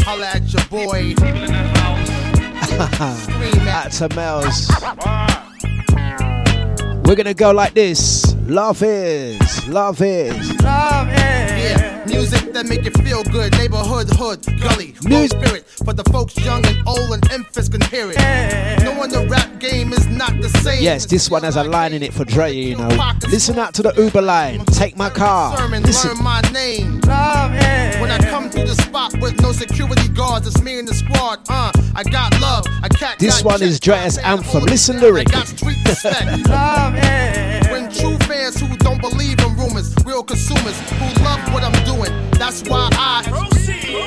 [0.00, 1.14] Holla at your boy.
[3.70, 4.68] out to Mel's.
[7.06, 8.34] We're gonna go like this.
[8.46, 11.12] Love is, Love is, love is.
[11.12, 13.52] Yeah, music that make you feel good.
[13.52, 15.66] Neighborhood, hood, gully, road spirit.
[15.66, 18.18] For the folks young and old and infants can hear it.
[18.84, 20.82] Knowing the rap game is not the same.
[20.82, 22.88] Yes, this one has a line in it for Dre, you know.
[23.28, 24.64] Listen out to the Uber line.
[24.66, 25.56] Take my car.
[25.68, 26.14] Listen.
[26.14, 27.00] learn my name.
[28.00, 31.40] When I come to the spot with no security guards, it's me and the squad.
[31.48, 32.66] Uh, I got love.
[32.82, 34.64] A cat This one is Dre's anthem.
[34.64, 35.28] Listen lyric.
[37.72, 39.56] when true fans who don't believe in
[40.04, 42.10] real consumers who love what I'm doing.
[42.32, 43.22] That's why I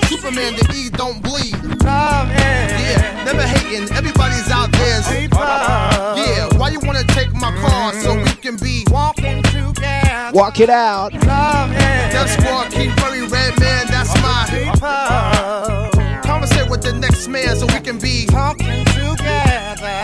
[0.07, 1.55] Superman the E don't bleed.
[1.83, 3.89] Yeah, never hating.
[3.95, 5.01] Everybody's out there.
[5.31, 10.31] Yeah, why you wanna take my car so we can be walking together?
[10.33, 11.13] Walk it out.
[11.13, 11.23] Red
[13.59, 14.45] Man, that's my.
[16.23, 20.01] Conversate with the next man so we can be talking together.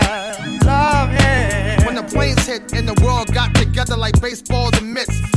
[1.84, 5.31] When the planes hit and the world got together like baseballs and mitts.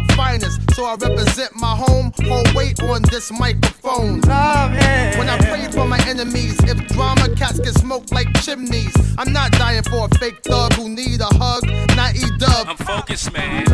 [0.00, 0.60] York finest.
[0.74, 4.20] So I represent my home, hold weight on this microphone.
[4.20, 9.52] When I pray for my enemies, if drama cats get smoked like chimneys, I'm not
[9.52, 11.64] dying for a fake thug who need a hug,
[11.96, 12.68] not E dub.
[12.68, 13.64] I'm focused, man.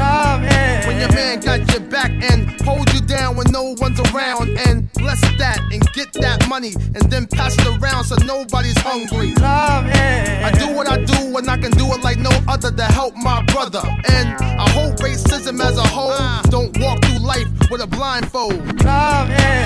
[0.86, 4.90] When your man got your back and hold you down when no one's around and
[4.94, 9.34] bless that and get that money and then pass it around so nobody's hungry.
[9.38, 13.14] I do what I do and I can do it like no other to help
[13.16, 13.82] my brother.
[14.08, 16.15] And I hope racism as a whole
[16.50, 18.52] don't walk through life with a blindfold.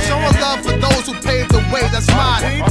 [0.06, 2.62] Showing love for those who paved the way, that's mine.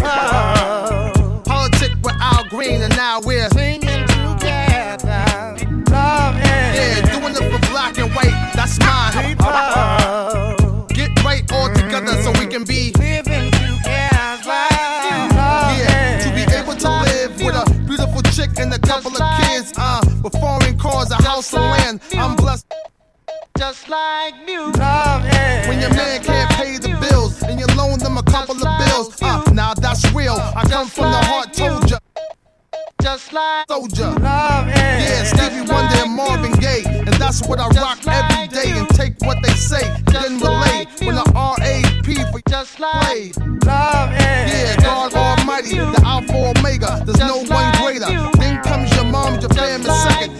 [1.43, 5.25] Politic with Al Green and now we're singing together.
[5.91, 9.35] Love Yeah, doing it for black and white, that's mine.
[10.89, 14.67] Get right all together so we can be living together.
[15.79, 19.73] Yeah, to be able to live with a beautiful chick and a couple of kids,
[19.77, 22.01] uh, with foreign cars, a house and land.
[22.13, 22.65] I'm blessed.
[23.59, 24.79] Just like music.
[25.67, 29.21] When your man can't pay the bills and you loan them a couple of bills,
[29.21, 30.37] uh, now that's real.
[30.55, 31.97] I come from the heart, told ya.
[33.01, 34.15] Just like soldier.
[34.21, 36.83] Yeah, Stevie Wonder and Marvin Gaye.
[36.85, 39.83] And that's what I rock every day and take what they say.
[40.05, 43.35] Then relay when the RAP for just like
[43.65, 47.03] Yeah, God Almighty, the Alpha Omega.
[47.05, 48.07] There's no one greater.
[48.39, 49.83] Then comes your mom, your family second.
[49.83, 50.38] And love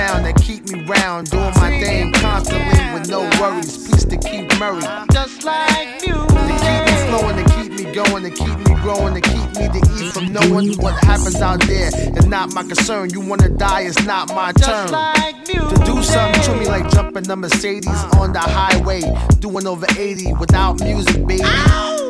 [0.00, 1.30] sound that keep me round.
[1.30, 3.86] Doing my thing constantly with no worries.
[3.86, 4.86] Peace to keep Murray.
[5.12, 6.14] Just like you.
[6.14, 9.66] To keep me flowing, to keep me going, to keep me growing, to keep me
[9.76, 13.10] to eat from knowing what happens out there is not my concern.
[13.10, 14.88] You wanna die, it's not my turn.
[14.88, 19.02] To do something to me like jumping the Mercedes on the highway,
[19.40, 22.09] doing over 80 without music, baby.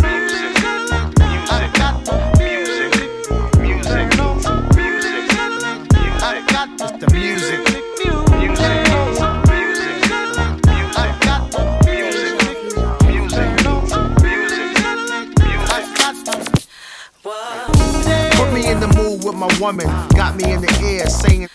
[19.41, 19.87] my woman.
[20.13, 21.49] Got me in the air saying,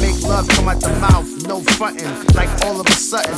[0.00, 3.36] Make love come out the mouth, no frontin', like all of a sudden.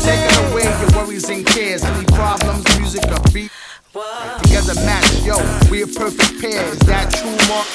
[0.00, 3.52] Taking away your worries and cares, any problems, music or beat.
[4.42, 5.36] Together match, yo,
[5.70, 6.64] we a perfect pair.
[6.72, 7.68] Is that true, Mark?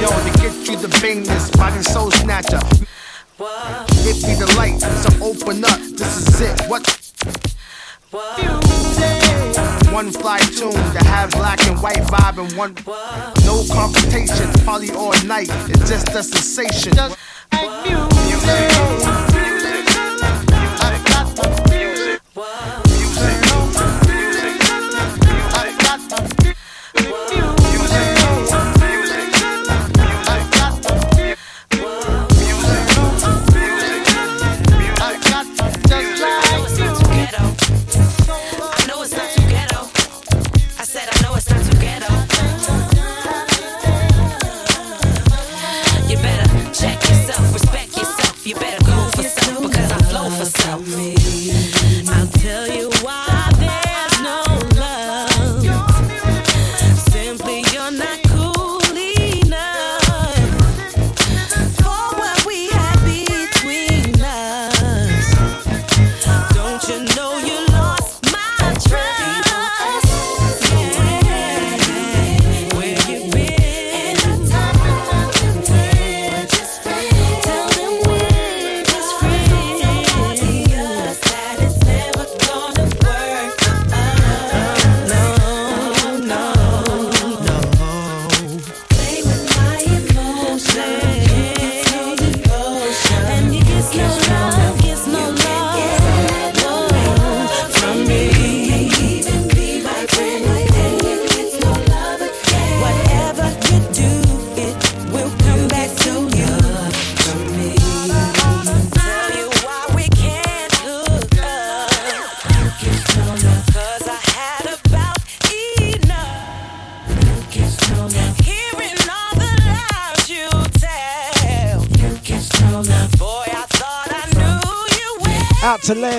[0.00, 2.60] Yo, to get you the bangness, body soul snatcher.
[4.08, 5.80] It be the light, so open up.
[5.92, 6.70] This is it.
[6.70, 7.51] What?
[8.12, 12.74] One fly tune to have black and white vibe and one.
[13.46, 15.48] No confrontation, party all night.
[15.70, 16.92] It's just a sensation.
[17.52, 19.31] I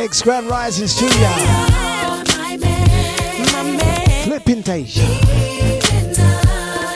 [0.03, 1.29] To Legs, Grand Rising Studio.
[4.25, 5.07] Flipping Deja.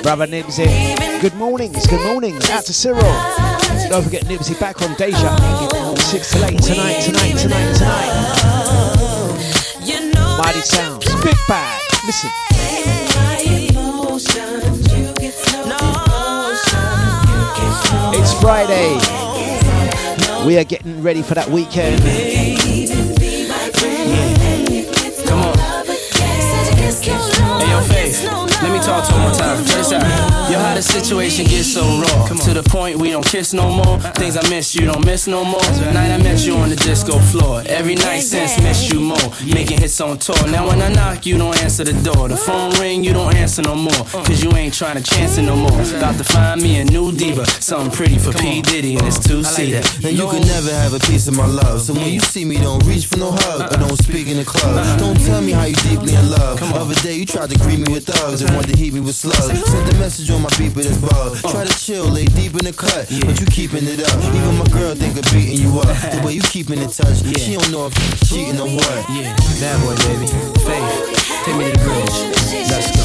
[0.04, 1.22] Brother Nibsy.
[1.22, 2.50] Good mornings, good mornings.
[2.50, 3.02] Out to Cyril.
[3.90, 5.38] Don't forget Nibsy back on Deja.
[5.96, 8.12] 6 to 8 tonight, tonight, tonight, tonight.
[10.38, 11.06] Mighty Sounds.
[11.24, 11.82] Big Bad.
[12.06, 12.30] Listen.
[18.20, 19.00] It's Friday.
[20.46, 22.47] We are getting ready for that weekend.
[27.78, 28.37] Hey, yo, Faith.
[28.62, 29.58] Let me talk to him one time.
[29.66, 30.28] Check this out.
[30.50, 32.28] Yo, how the situation gets so raw.
[32.28, 34.00] To the point we don't kiss no more.
[34.16, 35.62] Things I miss you don't miss no more.
[35.94, 37.62] Night I met you on the disco floor.
[37.68, 39.30] Every night since miss you more.
[39.46, 40.48] Making hits on tour.
[40.48, 42.30] Now when I knock, you don't answer the door.
[42.30, 44.04] The phone ring, you don't answer no more.
[44.26, 45.80] Cause you ain't trying to chance it no more.
[45.98, 47.46] About to find me a new diva.
[47.46, 48.62] Something pretty for P.
[48.62, 49.84] Diddy and uh, it's two seater.
[50.08, 51.82] And you can never have a piece of my love.
[51.82, 54.46] So when you see me, don't reach for no hug or don't speak in the
[54.46, 54.98] club.
[54.98, 56.62] Don't tell me how you deeply in love.
[56.74, 59.16] Other day you tried to greet me with thugs and wanted to hit me with
[59.16, 59.48] slugs.
[59.48, 61.38] Sent a message on my beeper that's bug.
[61.52, 64.18] Try to chill, lay deep in the cut, but you keeping it up.
[64.36, 65.88] Even my girl think of beating you up.
[65.88, 68.98] The way you keeping in touch, she don't know if you cheating or what.
[69.10, 70.28] Yeah, bad boy, baby.
[70.66, 72.18] Faith, take me to the bridge.
[72.70, 72.97] Let's go.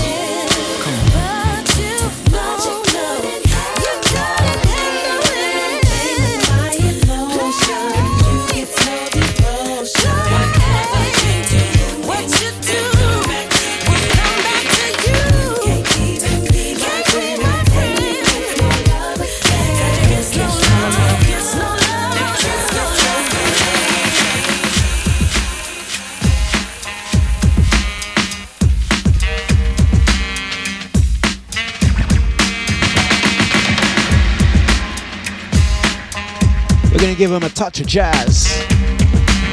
[37.22, 38.66] Give them a touch of jazz.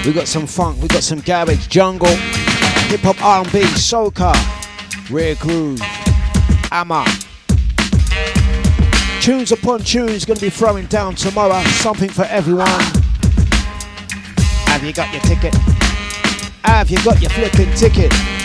[0.03, 2.07] We got some funk, we got some garbage, jungle,
[2.87, 4.33] hip hop, R&B, soca,
[5.11, 5.79] rare groove,
[6.71, 7.05] Amma.
[9.21, 11.61] Tunes upon tunes gonna be throwing down tomorrow.
[11.83, 12.81] Something for everyone.
[14.65, 15.53] Have you got your ticket?
[16.63, 18.38] Have you got your flipping ticket?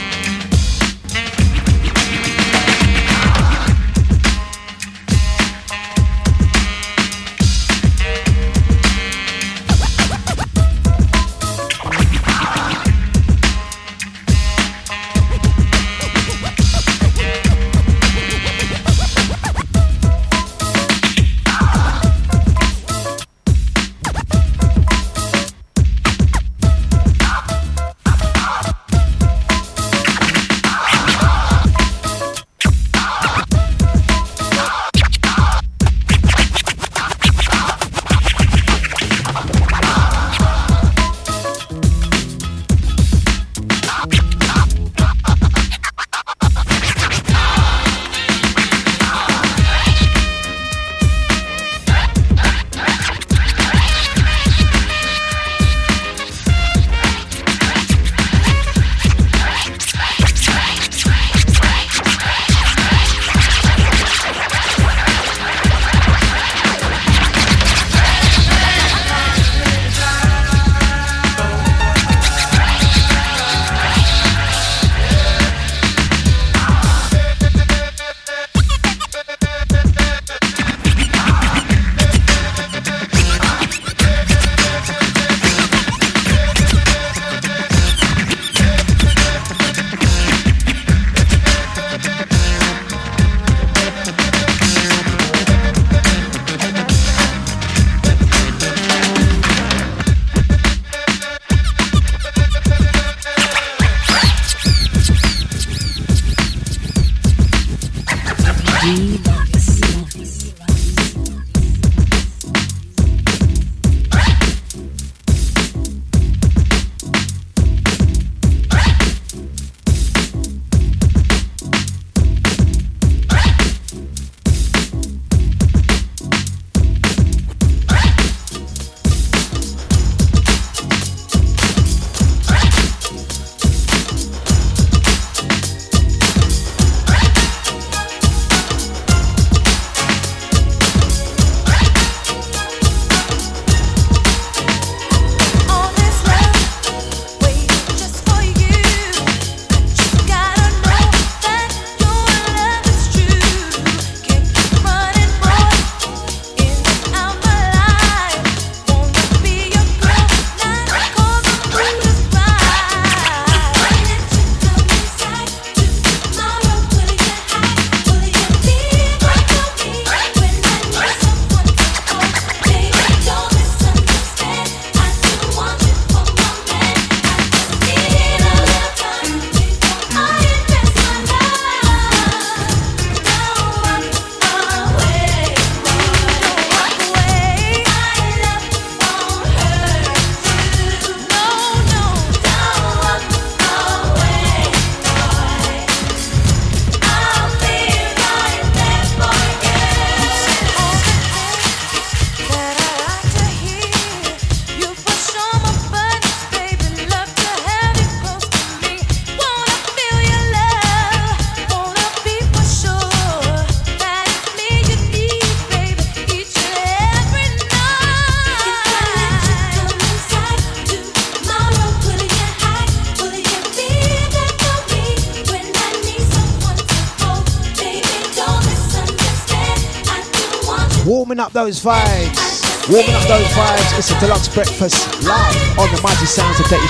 [231.55, 232.91] those vibes.
[232.91, 233.99] Warming up those vibes.
[233.99, 236.89] It's a Dlux breakfast live on the mighty sounds of Dirty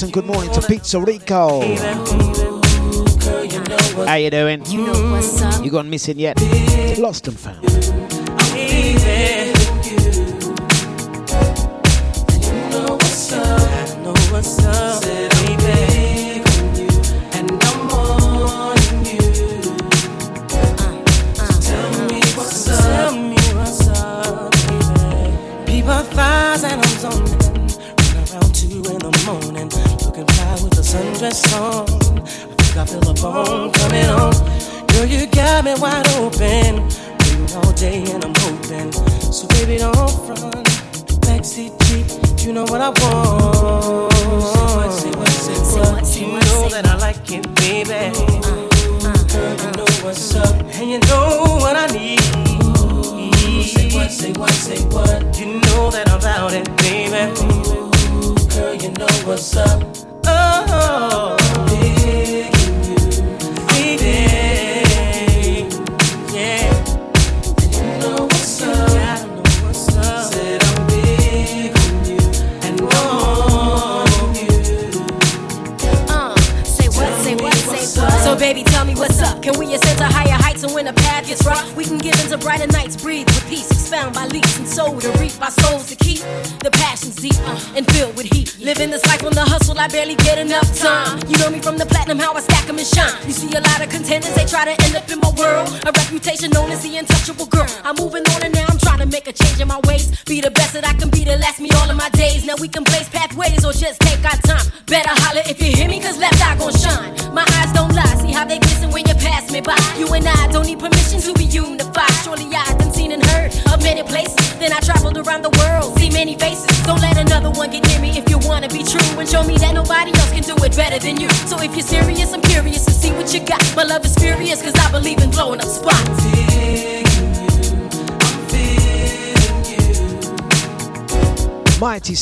[0.00, 1.60] And good morning to Pizza Rico.
[4.06, 4.64] How you doing?
[4.66, 6.40] You, know you gone missing yet?
[6.98, 7.62] Lost and found.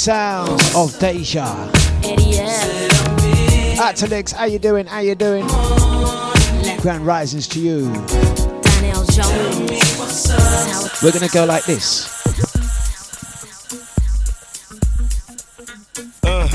[0.01, 1.45] sounds of Deja.
[3.77, 4.87] Atalix, how you doing?
[4.87, 5.47] How you doing?
[6.81, 7.91] Grand risings to you.
[11.03, 12.09] We're gonna go like this.
[16.23, 16.49] Uh,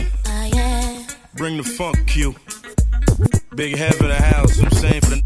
[1.36, 2.36] bring the funk, Q.
[3.56, 4.60] Big head of the house.
[4.60, 5.25] I'm saying for the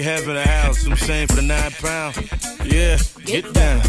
[0.00, 0.86] you have in the house.
[0.86, 2.16] I'm saying for the nine pound.
[2.64, 2.96] Yeah,
[3.26, 3.82] get down.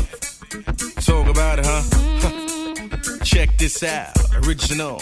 [1.06, 3.24] Talk about it, huh?
[3.24, 4.12] Check this out.
[4.46, 4.98] Original.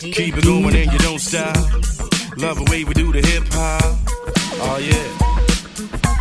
[0.00, 1.56] Keep it going and you don't stop.
[2.36, 3.82] Love the way we do the hip hop.
[4.64, 5.08] Oh, yeah.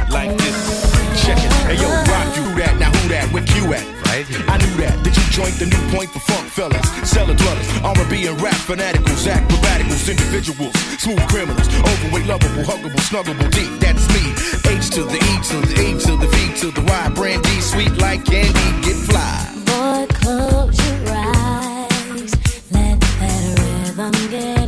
[0.10, 1.24] Like this.
[1.24, 1.52] Check it.
[1.68, 2.78] Hey, yo, rock, you that.
[2.80, 3.32] Now who that?
[3.32, 4.01] Where you at?
[4.12, 4.44] right here.
[4.48, 4.96] I knew that.
[5.04, 6.88] Did you joint the new point for funk fellas?
[7.08, 13.72] Cellar dwellers, R&B and rap fanaticals, acrobaticals, individuals, smooth criminals, overweight, lovable, huggable, snuggable, deep.
[13.80, 14.24] That's me.
[14.68, 17.10] H to the E to the E to the V to the Y.
[17.16, 19.38] Brandy, sweet like candy, get fly.
[19.70, 22.32] Boy, close your eyes.
[22.72, 24.61] Let that rhythm get.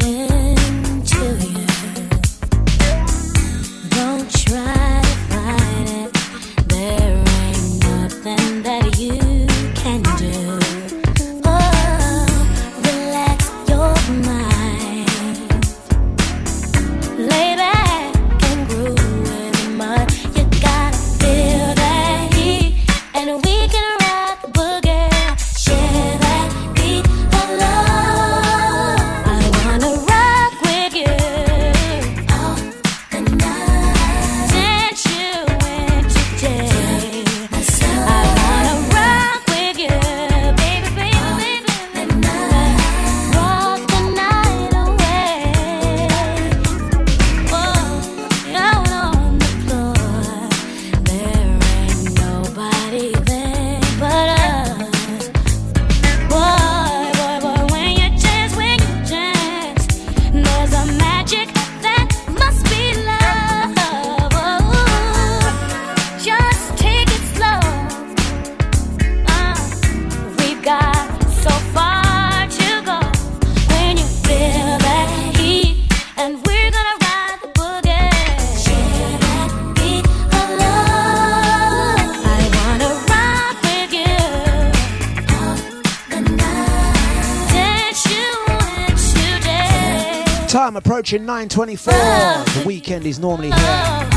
[91.13, 91.93] reaching 924.
[91.93, 94.09] The weekend is normally here.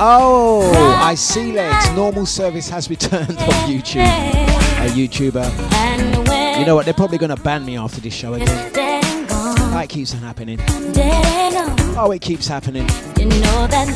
[0.00, 1.90] Oh, I see legs.
[1.92, 4.04] Normal service has returned on YouTube.
[4.04, 6.58] A YouTuber.
[6.58, 6.84] You know what?
[6.84, 8.72] They're probably going to ban me after this show again.
[8.72, 10.58] That keeps on happening.
[11.96, 12.88] Oh, it keeps happening.
[13.16, 13.88] You know that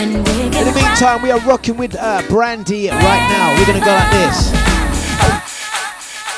[0.00, 0.12] In
[0.64, 3.56] the meantime, we are rocking with uh, Brandy right now.
[3.56, 4.52] We're going to go like this.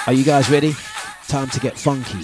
[0.06, 0.74] Are you guys ready?
[1.28, 2.22] Time to get funky.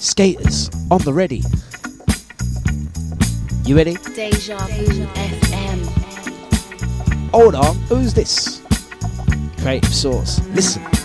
[0.00, 1.42] Skaters on the ready.
[3.64, 3.96] You ready?
[4.14, 5.86] Deja Vu FM.
[7.30, 8.60] Hold on, who's this?
[9.58, 10.40] Creative Source.
[10.54, 10.95] Listen.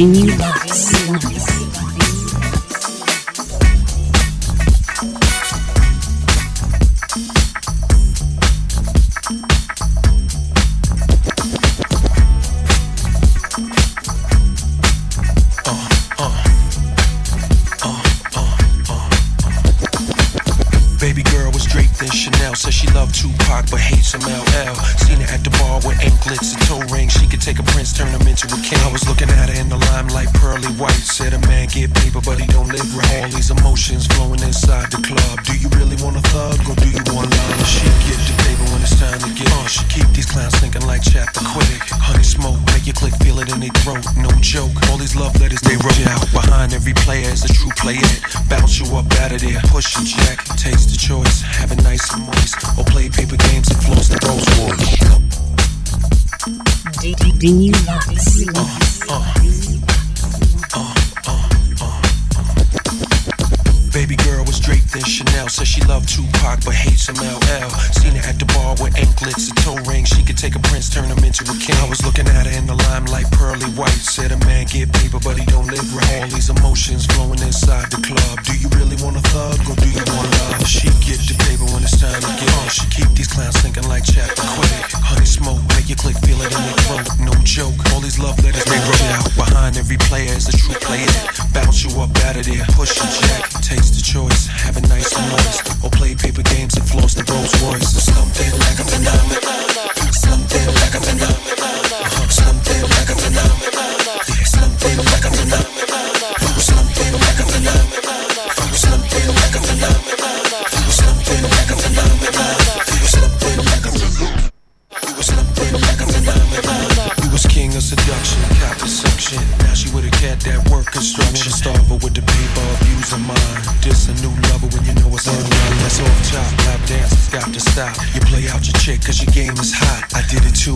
[0.00, 0.49] 右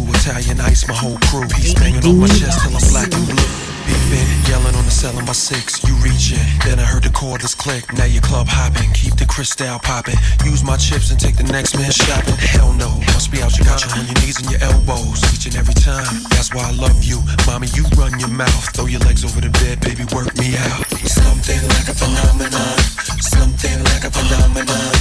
[0.08, 1.46] Italian ice, my whole crew.
[1.56, 3.73] He's banging on my chest till I'm black and blue.
[3.84, 5.84] Beeping, yelling on the cell in my six.
[5.84, 7.92] You reaching, then I heard the cordless click.
[7.92, 10.16] Now you club hopping, keep the crystal popping.
[10.44, 12.34] Use my chips and take the next man shopping.
[12.40, 15.46] Hell no, must be out you got you on your knees and your elbows each
[15.46, 16.08] and every time.
[16.32, 17.68] That's why I love you, mommy.
[17.76, 20.08] You run your mouth, throw your legs over the bed, baby.
[20.16, 20.88] Work me out.
[21.04, 22.76] Something like a phenomenon.
[23.20, 24.92] Something like a phenomenon.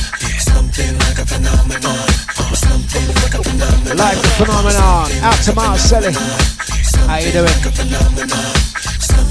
[0.43, 2.03] Something like a phenomenon.
[2.51, 3.97] Something like a phenomenon.
[3.97, 5.07] Like the phenomenon.
[5.23, 6.11] Out to Marcelli.
[7.07, 8.72] How you doing?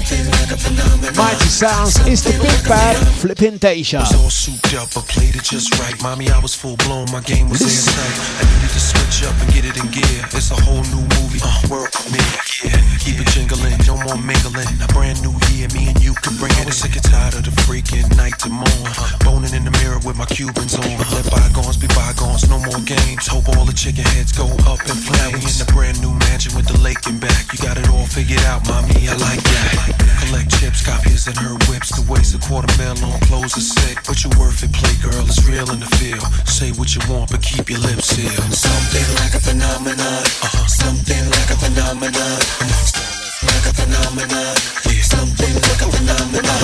[0.03, 3.99] Mighty Sounds is the big bad flipping Deja.
[3.99, 5.95] was all souped up, but played it just right.
[6.03, 8.19] Mommy, I was full blown, my game was airtight.
[8.35, 10.27] I needed to switch up and get it in gear.
[10.35, 12.19] It's a whole new movie, uh, world premiere.
[12.67, 14.67] Yeah, keep it jingling, no more mingling.
[14.83, 16.11] A brand new year, me and you
[16.51, 16.63] it.
[16.63, 18.91] I was sick and tired of the freaking night to morn.
[19.23, 20.97] Boning in the mirror with my Cubans on.
[21.13, 23.27] Let bygones be bygones, no more games.
[23.27, 25.43] Hope all the chicken heads go up in flames.
[25.43, 27.51] We in a brand new mansion with the lake in back.
[27.53, 29.07] You got it all figured out, mommy.
[29.07, 29.93] I like that.
[30.25, 31.93] Collect chips, cop his and her whips.
[31.95, 33.99] To waste a quarter mil on clothes is sick.
[34.07, 35.23] But you're worth it, play girl.
[35.27, 36.23] It's real in the field.
[36.47, 38.51] Say what you want, but keep your lips sealed.
[38.53, 40.23] Something like a phenomenon.
[40.43, 40.67] Uh-huh.
[40.67, 43.12] Something like a phenomenon.
[43.47, 44.55] Like a phenomenon.
[45.01, 46.63] Something like a phenomenon.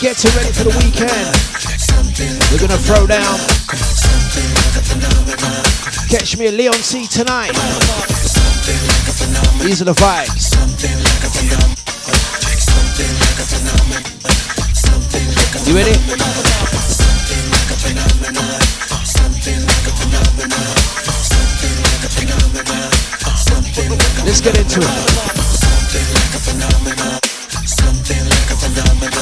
[0.00, 1.28] Ready for the weekend.
[2.50, 3.38] We're gonna throw down.
[6.08, 7.52] Catch me at Leigh-on-Sea tonight.
[9.62, 10.50] These are the vibes.
[15.66, 15.96] You ready?
[24.24, 25.49] Let's get into it.
[25.90, 27.20] Something like a phenomenon.
[27.66, 29.19] Something like a phenomenon.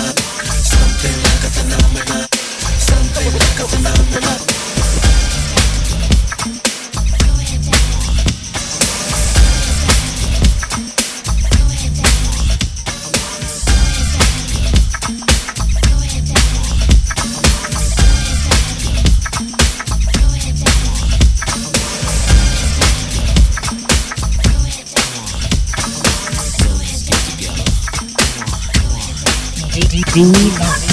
[30.24, 30.88] Much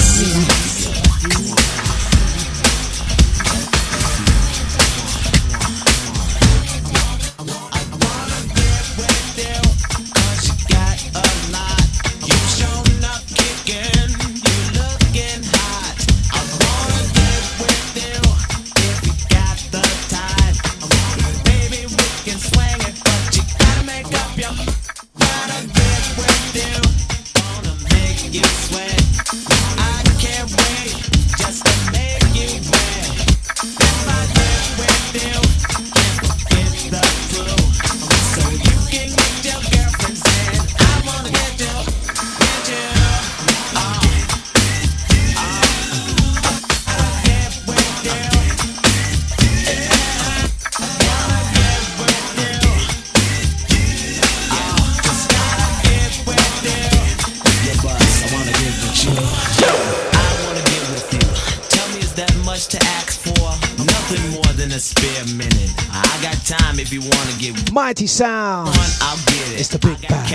[69.78, 70.34] the big bag.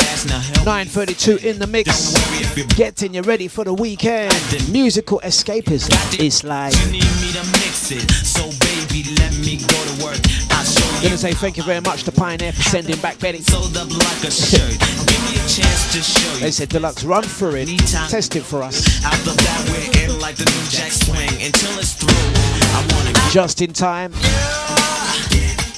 [0.66, 2.16] 9.32 in the mix.
[2.76, 4.34] Getting you ready for the weekend.
[4.72, 6.74] Musical escapism is like.
[6.74, 10.20] So baby, let me go to work.
[10.52, 13.40] I'm gonna say thank you very much to Pioneer for sending back Benny.
[13.40, 13.44] they
[16.52, 17.68] said Dlux run for it.
[18.10, 19.02] Test it for us.
[23.32, 24.12] Just in time.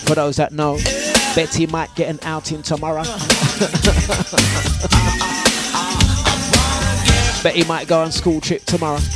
[0.06, 0.78] For those that know.
[1.36, 3.02] Betty might get an outing tomorrow.
[7.42, 9.00] Betty might go on school trip tomorrow.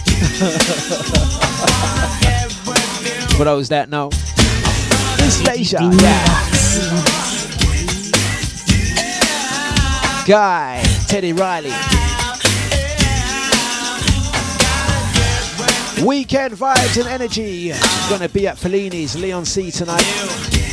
[3.38, 4.10] For those that know,
[5.20, 5.80] it's Deja.
[5.80, 6.26] Yeah.
[10.26, 11.72] Guy, Teddy Riley.
[16.04, 17.74] Weekend vibes and energy.
[18.10, 20.67] Gonna be at Fellini's Leigh-on-Sea tonight.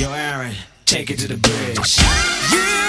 [0.00, 0.54] Yo, Aaron,
[0.86, 1.98] take it to the bridge.
[1.98, 2.79] Yeah!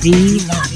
[0.00, 0.69] Divine.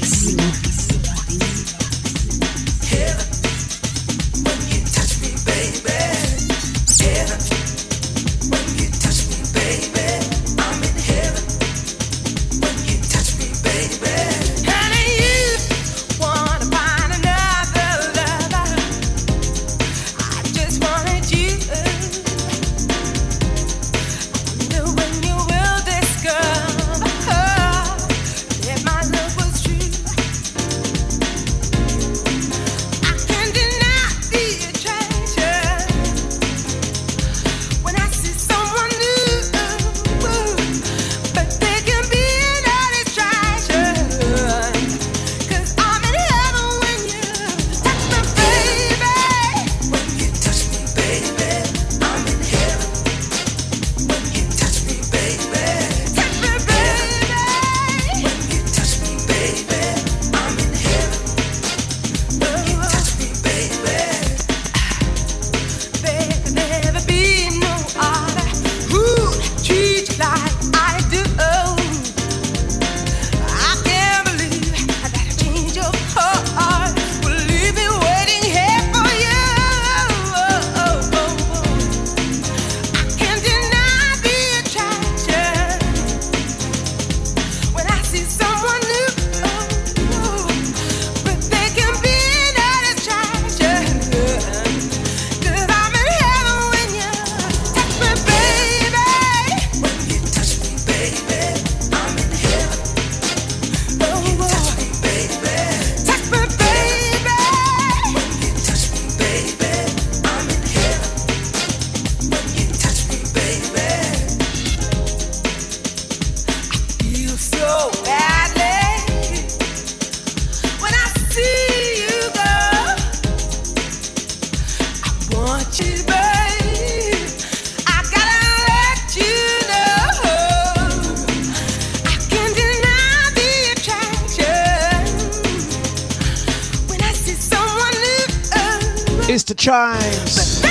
[139.65, 140.61] chimes.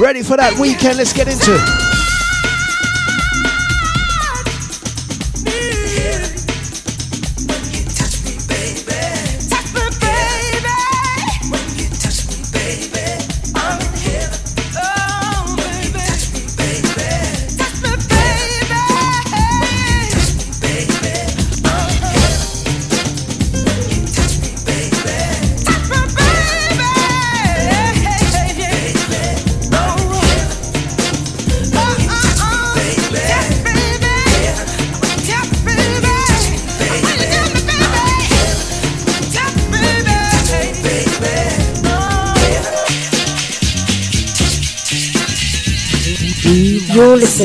[0.00, 0.96] Ready for that weekend?
[0.96, 1.91] Let's get into it.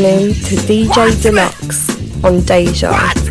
[0.02, 2.92] listening to DJ Dlux on Deja.
[2.92, 3.27] What?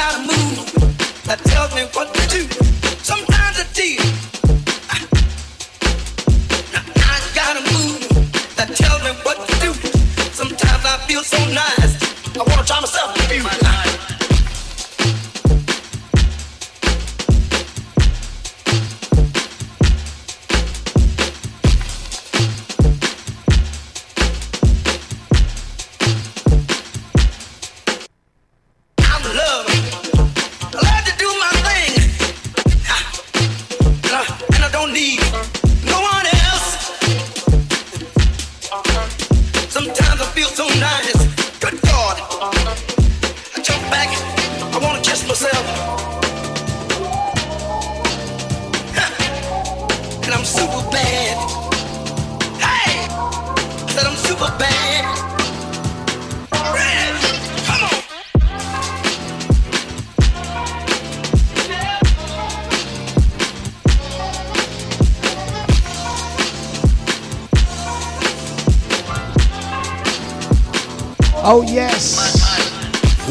[0.00, 2.48] I gotta move that tells me what to do.
[3.02, 3.58] Sometimes
[6.96, 8.08] I gotta move
[8.56, 9.74] that tells me what to do.
[10.32, 11.79] Sometimes I feel so nice.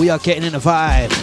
[0.10, 1.14] Are getting in the vibe.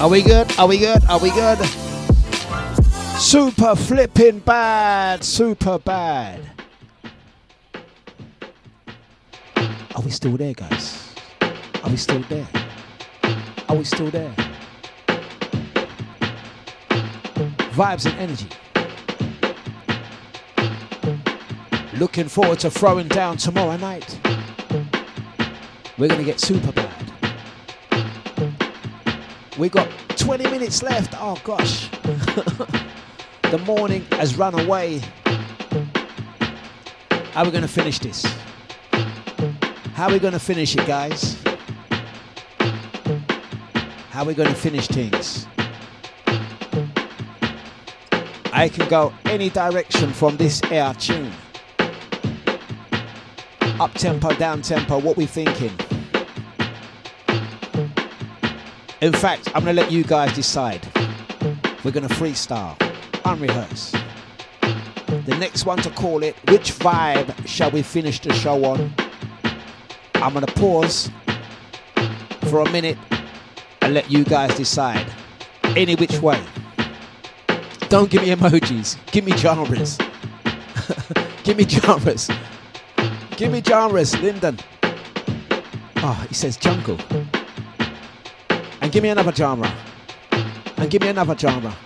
[0.00, 0.56] Are we good?
[0.56, 1.04] Are we good?
[1.06, 1.58] Are we good?
[3.18, 5.24] Super flipping bad.
[5.24, 6.40] Super bad.
[9.56, 11.16] Are we still there, guys?
[11.82, 12.46] Are we still there?
[13.68, 14.32] Are we still there?
[17.74, 18.48] Vibes and energy.
[21.96, 24.18] Looking forward to throwing down tomorrow night.
[25.96, 27.12] We're going to get super bad.
[29.56, 31.14] We got 20 minutes left.
[31.16, 31.88] Oh gosh.
[33.52, 35.02] the morning has run away.
[37.30, 38.24] How are we going to finish this?
[39.94, 41.40] How are we going to finish it, guys?
[44.10, 45.46] How are we going to finish things?
[48.52, 51.30] I can go any direction from this air tune.
[53.80, 55.72] Up tempo, down tempo, what we thinking?
[59.00, 60.86] In fact, I'm gonna let you guys decide.
[61.82, 62.76] We're gonna freestyle,
[63.24, 63.96] unrehearsed.
[65.26, 68.94] The next one to call it, which vibe shall we finish the show on?
[70.14, 71.10] I'm gonna pause
[72.42, 72.96] for a minute
[73.82, 75.04] and let you guys decide.
[75.76, 76.40] Any which way.
[77.88, 79.98] Don't give me emojis, give me genres.
[81.42, 82.30] give me genres.
[83.36, 84.58] Give me genres, Linden.
[84.82, 84.94] Oh,
[86.04, 86.98] ah, he says jungle.
[88.80, 89.72] And give me another genre.
[90.76, 91.76] And give me another genre.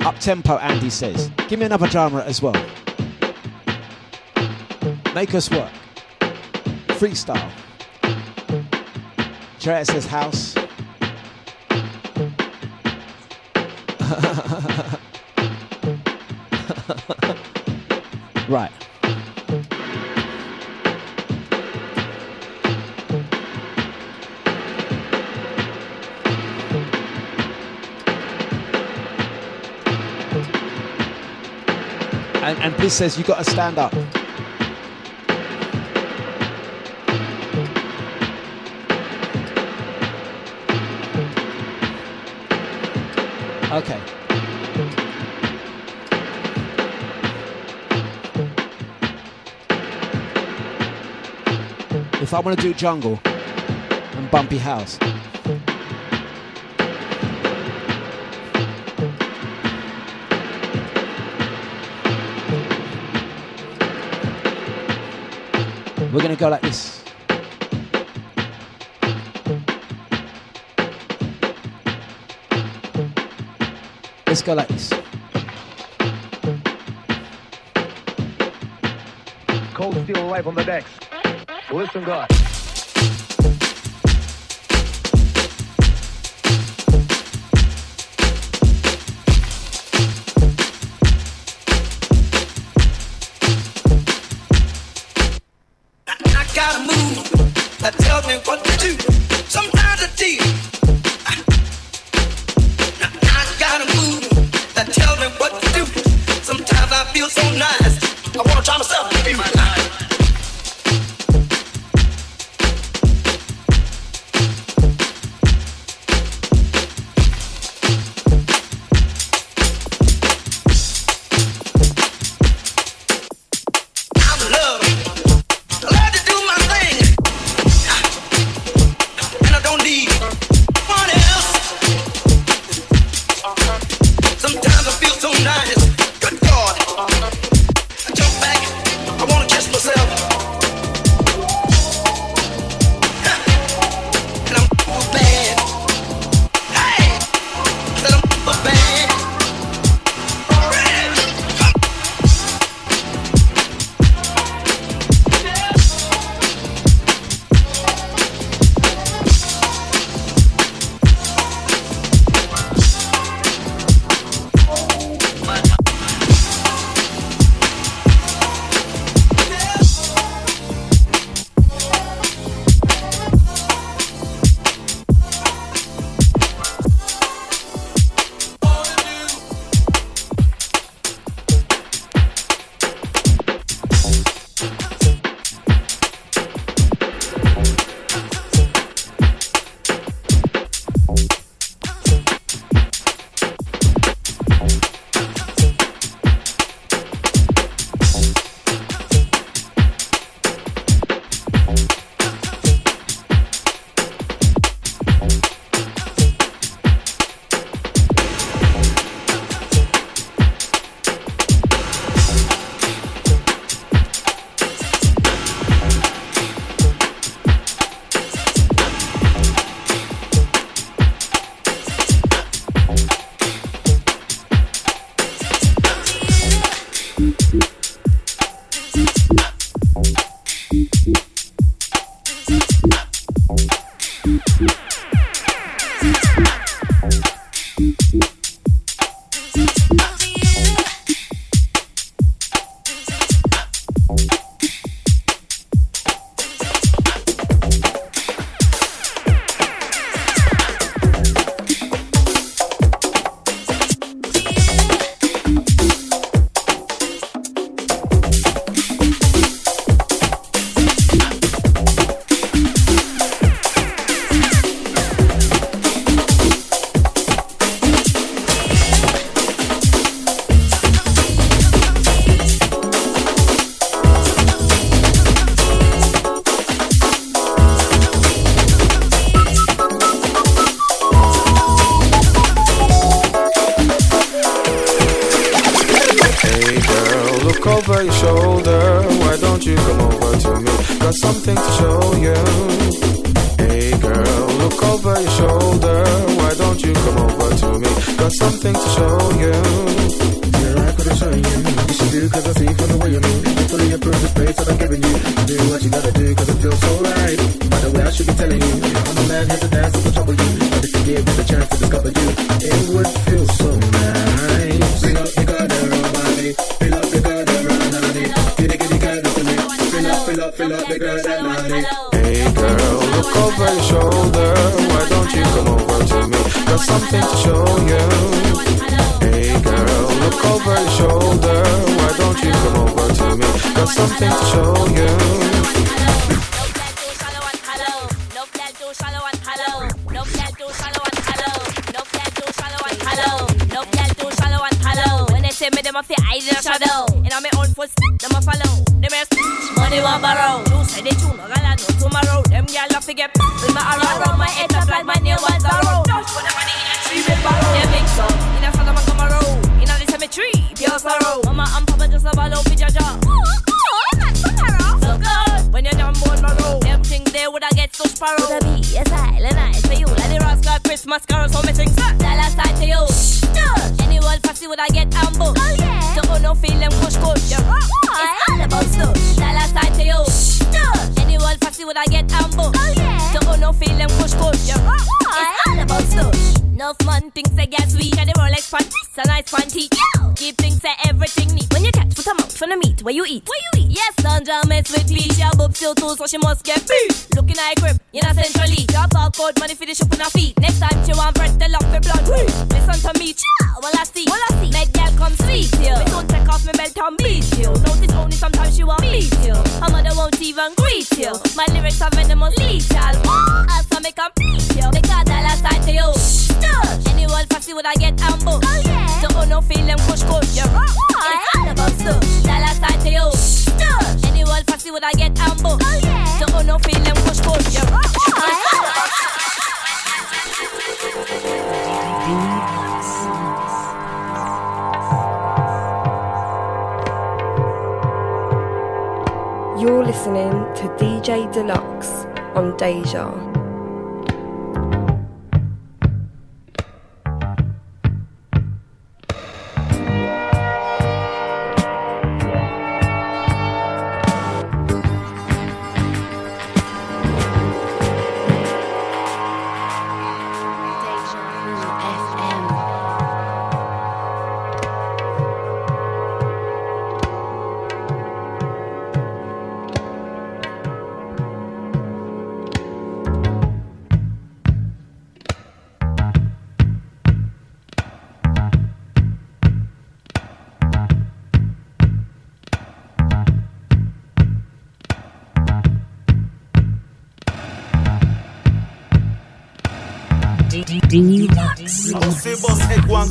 [0.00, 1.30] Up tempo, Andy says.
[1.48, 2.52] Give me another genre as well.
[5.14, 5.72] Make us work.
[6.88, 7.50] Freestyle.
[9.58, 10.54] Jarrett says house.
[18.50, 18.83] right.
[32.44, 33.94] And, and says, you've got to stand up.
[43.72, 43.98] Okay.
[52.20, 54.98] If I want to do jungle and bumpy house,
[66.14, 67.02] We're going to go like this.
[74.24, 74.92] Let's go like this.
[79.74, 80.90] Cold Steel life on the decks.
[81.72, 82.43] Listen, God.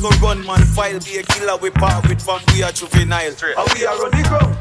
[0.04, 3.32] Go run man file be a killer we part with from we are juvenile.
[3.56, 4.56] How we are on the ground.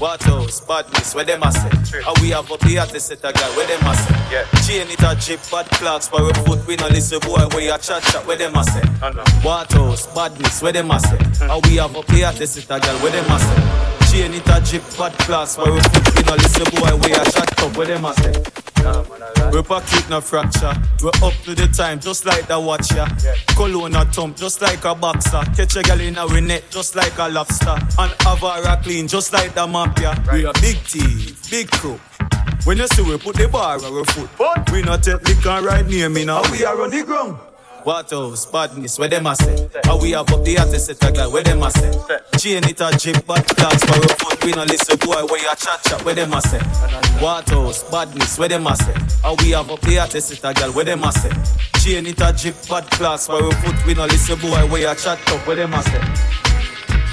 [0.00, 0.60] What else?
[0.60, 2.02] Badness, where them a say?
[2.02, 4.14] How we have up here to set a guy, where them a say?
[4.30, 4.44] Yeah.
[4.62, 7.78] Chain it a jip, bad clocks, for a foot, we no listen boy, where you
[7.78, 8.86] chat chat, where them a say?
[9.42, 10.06] What else?
[10.14, 11.46] Badness, where them a say?
[11.46, 14.18] How we have up here to set a guy, where them a say?
[14.22, 17.32] Chain it a jip, bad clocks, for a foot, we no listen boy, where you
[17.32, 18.32] chat up, where them a say?
[19.52, 20.72] We pocket no fracture.
[21.02, 23.06] We're up to the time, just like the watcher.
[23.56, 25.42] Cologne a thump, just like a boxer.
[25.56, 27.70] Catch a gal in a net, just like a lobster.
[27.98, 30.14] And Avara clean, just like the mafia.
[30.32, 32.00] We a big thief, big crook.
[32.64, 34.30] When you see we put the bar on our foot,
[34.72, 36.42] we not take liquor right near me now.
[36.50, 37.38] We are on the ground.
[37.88, 38.44] What else?
[38.44, 39.66] Badness, where them a say?
[39.84, 41.90] How we have up the artist set a guy, where them a say?
[42.36, 44.44] Chain it a jip, bad class for a foot.
[44.44, 46.58] We no listen boy, where you chat chat, where them a say?
[47.18, 47.84] What else?
[47.90, 48.92] Badness, where them a say?
[49.22, 51.32] How we have up the artist set a guy, where them a say?
[51.80, 53.86] Chain it a jip, bad class for a foot.
[53.86, 56.47] We no listen boy, where you chat up, where them a say?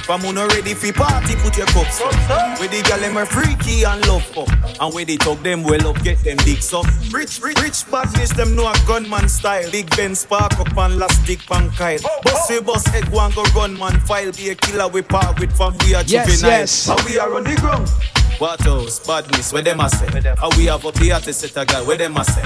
[0.06, 2.14] From who no ready fi party, put your cups up.
[2.60, 4.48] Where the gal them are freaky and love up.
[4.80, 6.86] And where they talk them well up, get them dicks up.
[7.11, 9.69] Rich, rich, rich badness, them know a gunman style.
[9.72, 11.98] Big Ben spark up and last dick pan Kyle.
[12.23, 14.32] Boss we boss head one go run man file.
[14.32, 16.60] Be a killer we part with from we are Yes, juvenile.
[16.60, 16.88] yes.
[16.90, 17.90] And we are on the ground.
[18.38, 18.99] What else?
[19.07, 20.07] Badness, where them a say?
[20.38, 22.44] How we have up here to set a guy, where them a say?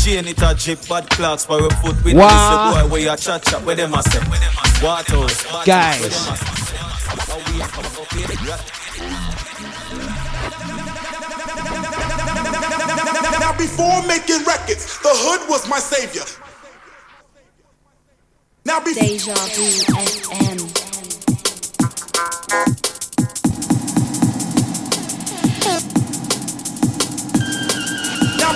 [0.00, 2.02] Chain it a jip, bad clocks for a foot.
[2.04, 2.28] We Wow.
[2.72, 2.84] wow.
[2.84, 4.20] boy, where you chat chat, where them a say?
[4.80, 5.42] What else?
[5.66, 6.71] Badness, Guys.
[13.40, 16.22] Now, before making records, the hood was my savior.
[18.64, 21.72] Now, be- Deja Vu FM.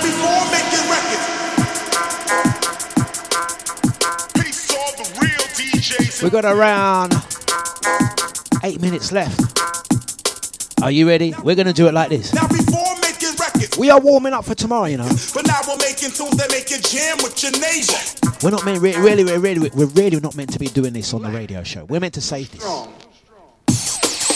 [0.01, 1.25] Before making records,
[6.23, 7.13] we got around
[8.67, 9.39] eight minutes left.
[10.83, 11.33] Are you ready?
[11.41, 12.33] We're to do it like this.
[12.33, 15.09] Now before making records, We are warming up for tomorrow, you know.
[15.33, 17.97] but now we're making tunes that make you jam with your neighbor.
[18.43, 21.13] We're not meant, really, really, we're really, we're really not meant to be doing this
[21.13, 21.85] on the radio show.
[21.85, 22.63] We're meant to save this.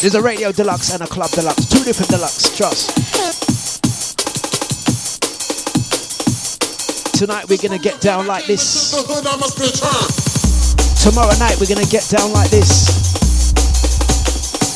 [0.02, 2.56] There's a radio Dlux and a club Dlux, two different Dlux.
[2.56, 2.98] Trust.
[7.14, 8.92] Tonight we're gonna get down like this.
[8.92, 10.08] The hood I must return.
[11.12, 13.11] Tomorrow night we're gonna get down like this.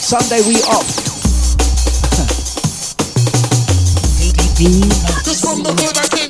[0.06, 0.86] Sunday we off.
[5.26, 6.24] Cause from the hood I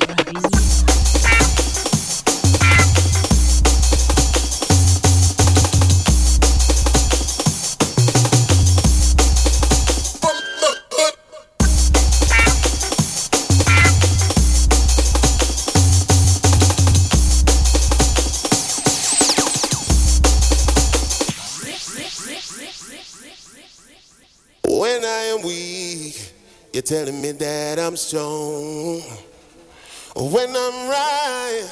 [25.06, 26.32] I am weak,
[26.72, 29.00] you're telling me that I'm strong.
[30.16, 31.68] When I'm right,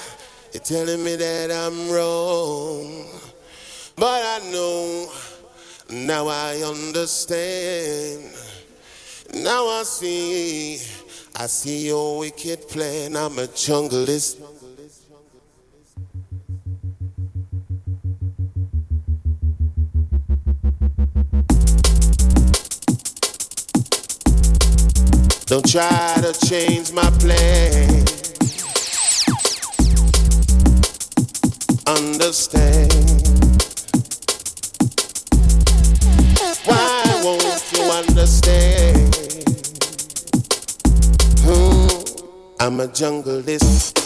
[0.53, 3.07] you're telling me that I'm wrong.
[3.97, 5.11] But I know,
[5.91, 8.33] now I understand.
[9.35, 10.81] Now I see,
[11.37, 13.17] I see your wicked plan.
[13.17, 14.54] I'm a junglist.
[25.55, 28.05] Don't try to change my plan.
[31.87, 32.93] Understand.
[36.65, 39.15] Why won't you understand?
[41.45, 41.87] Hmm,
[42.59, 44.04] I'm a junglist.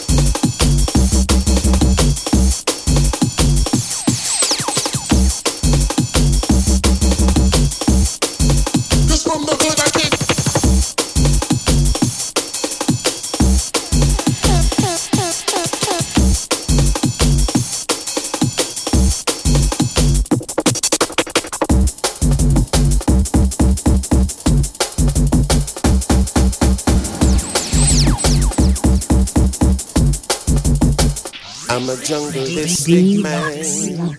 [32.11, 34.15] I'm a jungleistic man.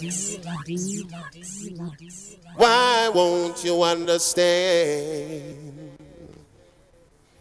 [2.56, 5.56] Why won't you understand?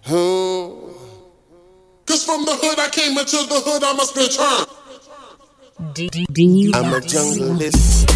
[0.05, 0.89] Hmm.
[2.07, 4.65] Cause from the hood I came into the hood I must return.
[6.73, 8.07] I'm a junglist.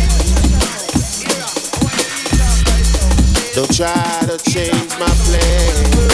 [3.54, 6.14] Don't try to change my plan.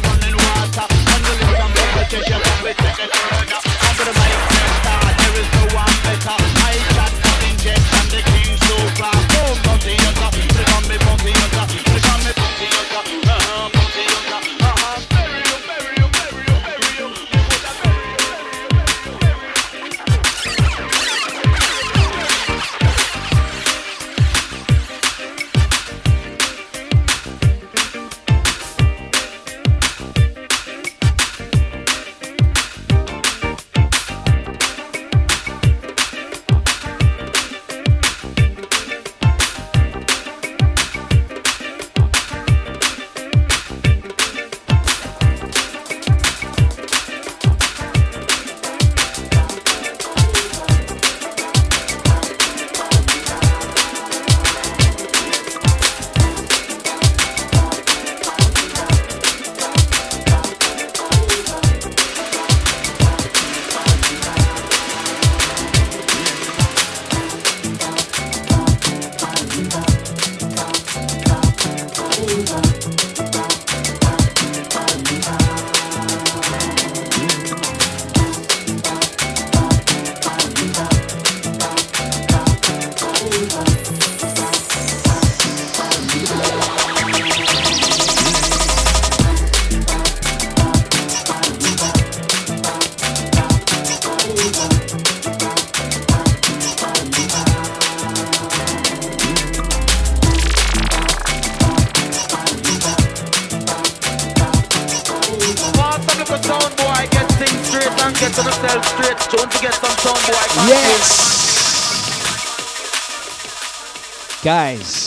[0.00, 0.86] running water.
[1.12, 3.45] On the and blood pressure, you can be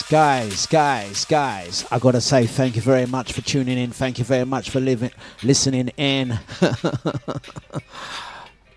[0.10, 3.92] Guys, guys, guys, I gotta say thank you very much for tuning in.
[3.92, 5.12] Thank you very much for living,
[5.44, 6.30] listening in.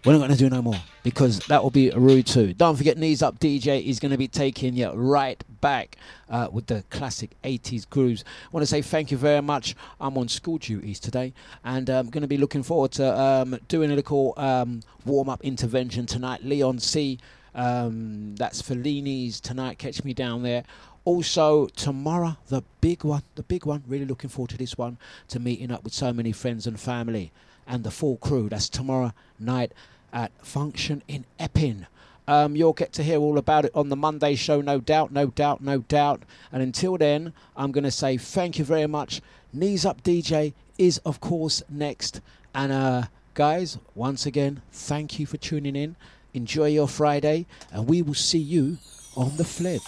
[0.05, 2.53] We're not to do no more because that will be rude too.
[2.53, 5.97] Don't forget, Knees Up DJ is to be taking you right back
[6.29, 8.25] uh, with the classic 80s grooves.
[8.27, 9.75] I want to say thank you very much.
[10.03, 11.33] I'm on school duties today
[11.65, 15.43] and I'm going to be looking forward to um, doing a little um, warm up
[15.43, 16.45] intervention tonight.
[16.45, 17.19] Leigh-on-Sea.
[17.55, 19.79] Um, that's Fellini's tonight.
[19.79, 20.65] Catch me down there.
[21.05, 23.83] Also, tomorrow, the big one, the big one.
[23.87, 24.99] Really looking forward to this one,
[25.29, 27.33] to meeting up with so many friends and family
[27.66, 28.49] and the full crew.
[28.49, 29.73] That's tomorrow night
[30.12, 31.87] at Function in Epping.
[32.29, 35.27] Um, you'll get to hear all about it on the Monday show, no doubt, no
[35.27, 36.23] doubt, no doubt.
[36.53, 39.20] And until then, I'm going to say thank you very much.
[39.53, 42.20] Knees Up DJ is, of course, next.
[42.55, 43.03] And uh,
[43.35, 45.97] guys, once again, thank you for tuning in.
[46.33, 48.79] Enjoy your Friday, and we will see you
[49.16, 49.83] on the flip.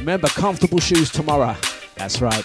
[0.00, 1.54] Remember, comfortable shoes tomorrow.
[1.96, 2.44] That's right.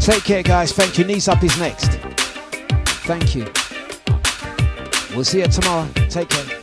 [0.00, 0.72] Take care, guys.
[0.72, 1.04] Thank you.
[1.04, 1.92] Knees up is next.
[3.06, 3.63] Thank you.
[5.14, 5.88] We'll see you tomorrow.
[6.08, 6.53] Take care.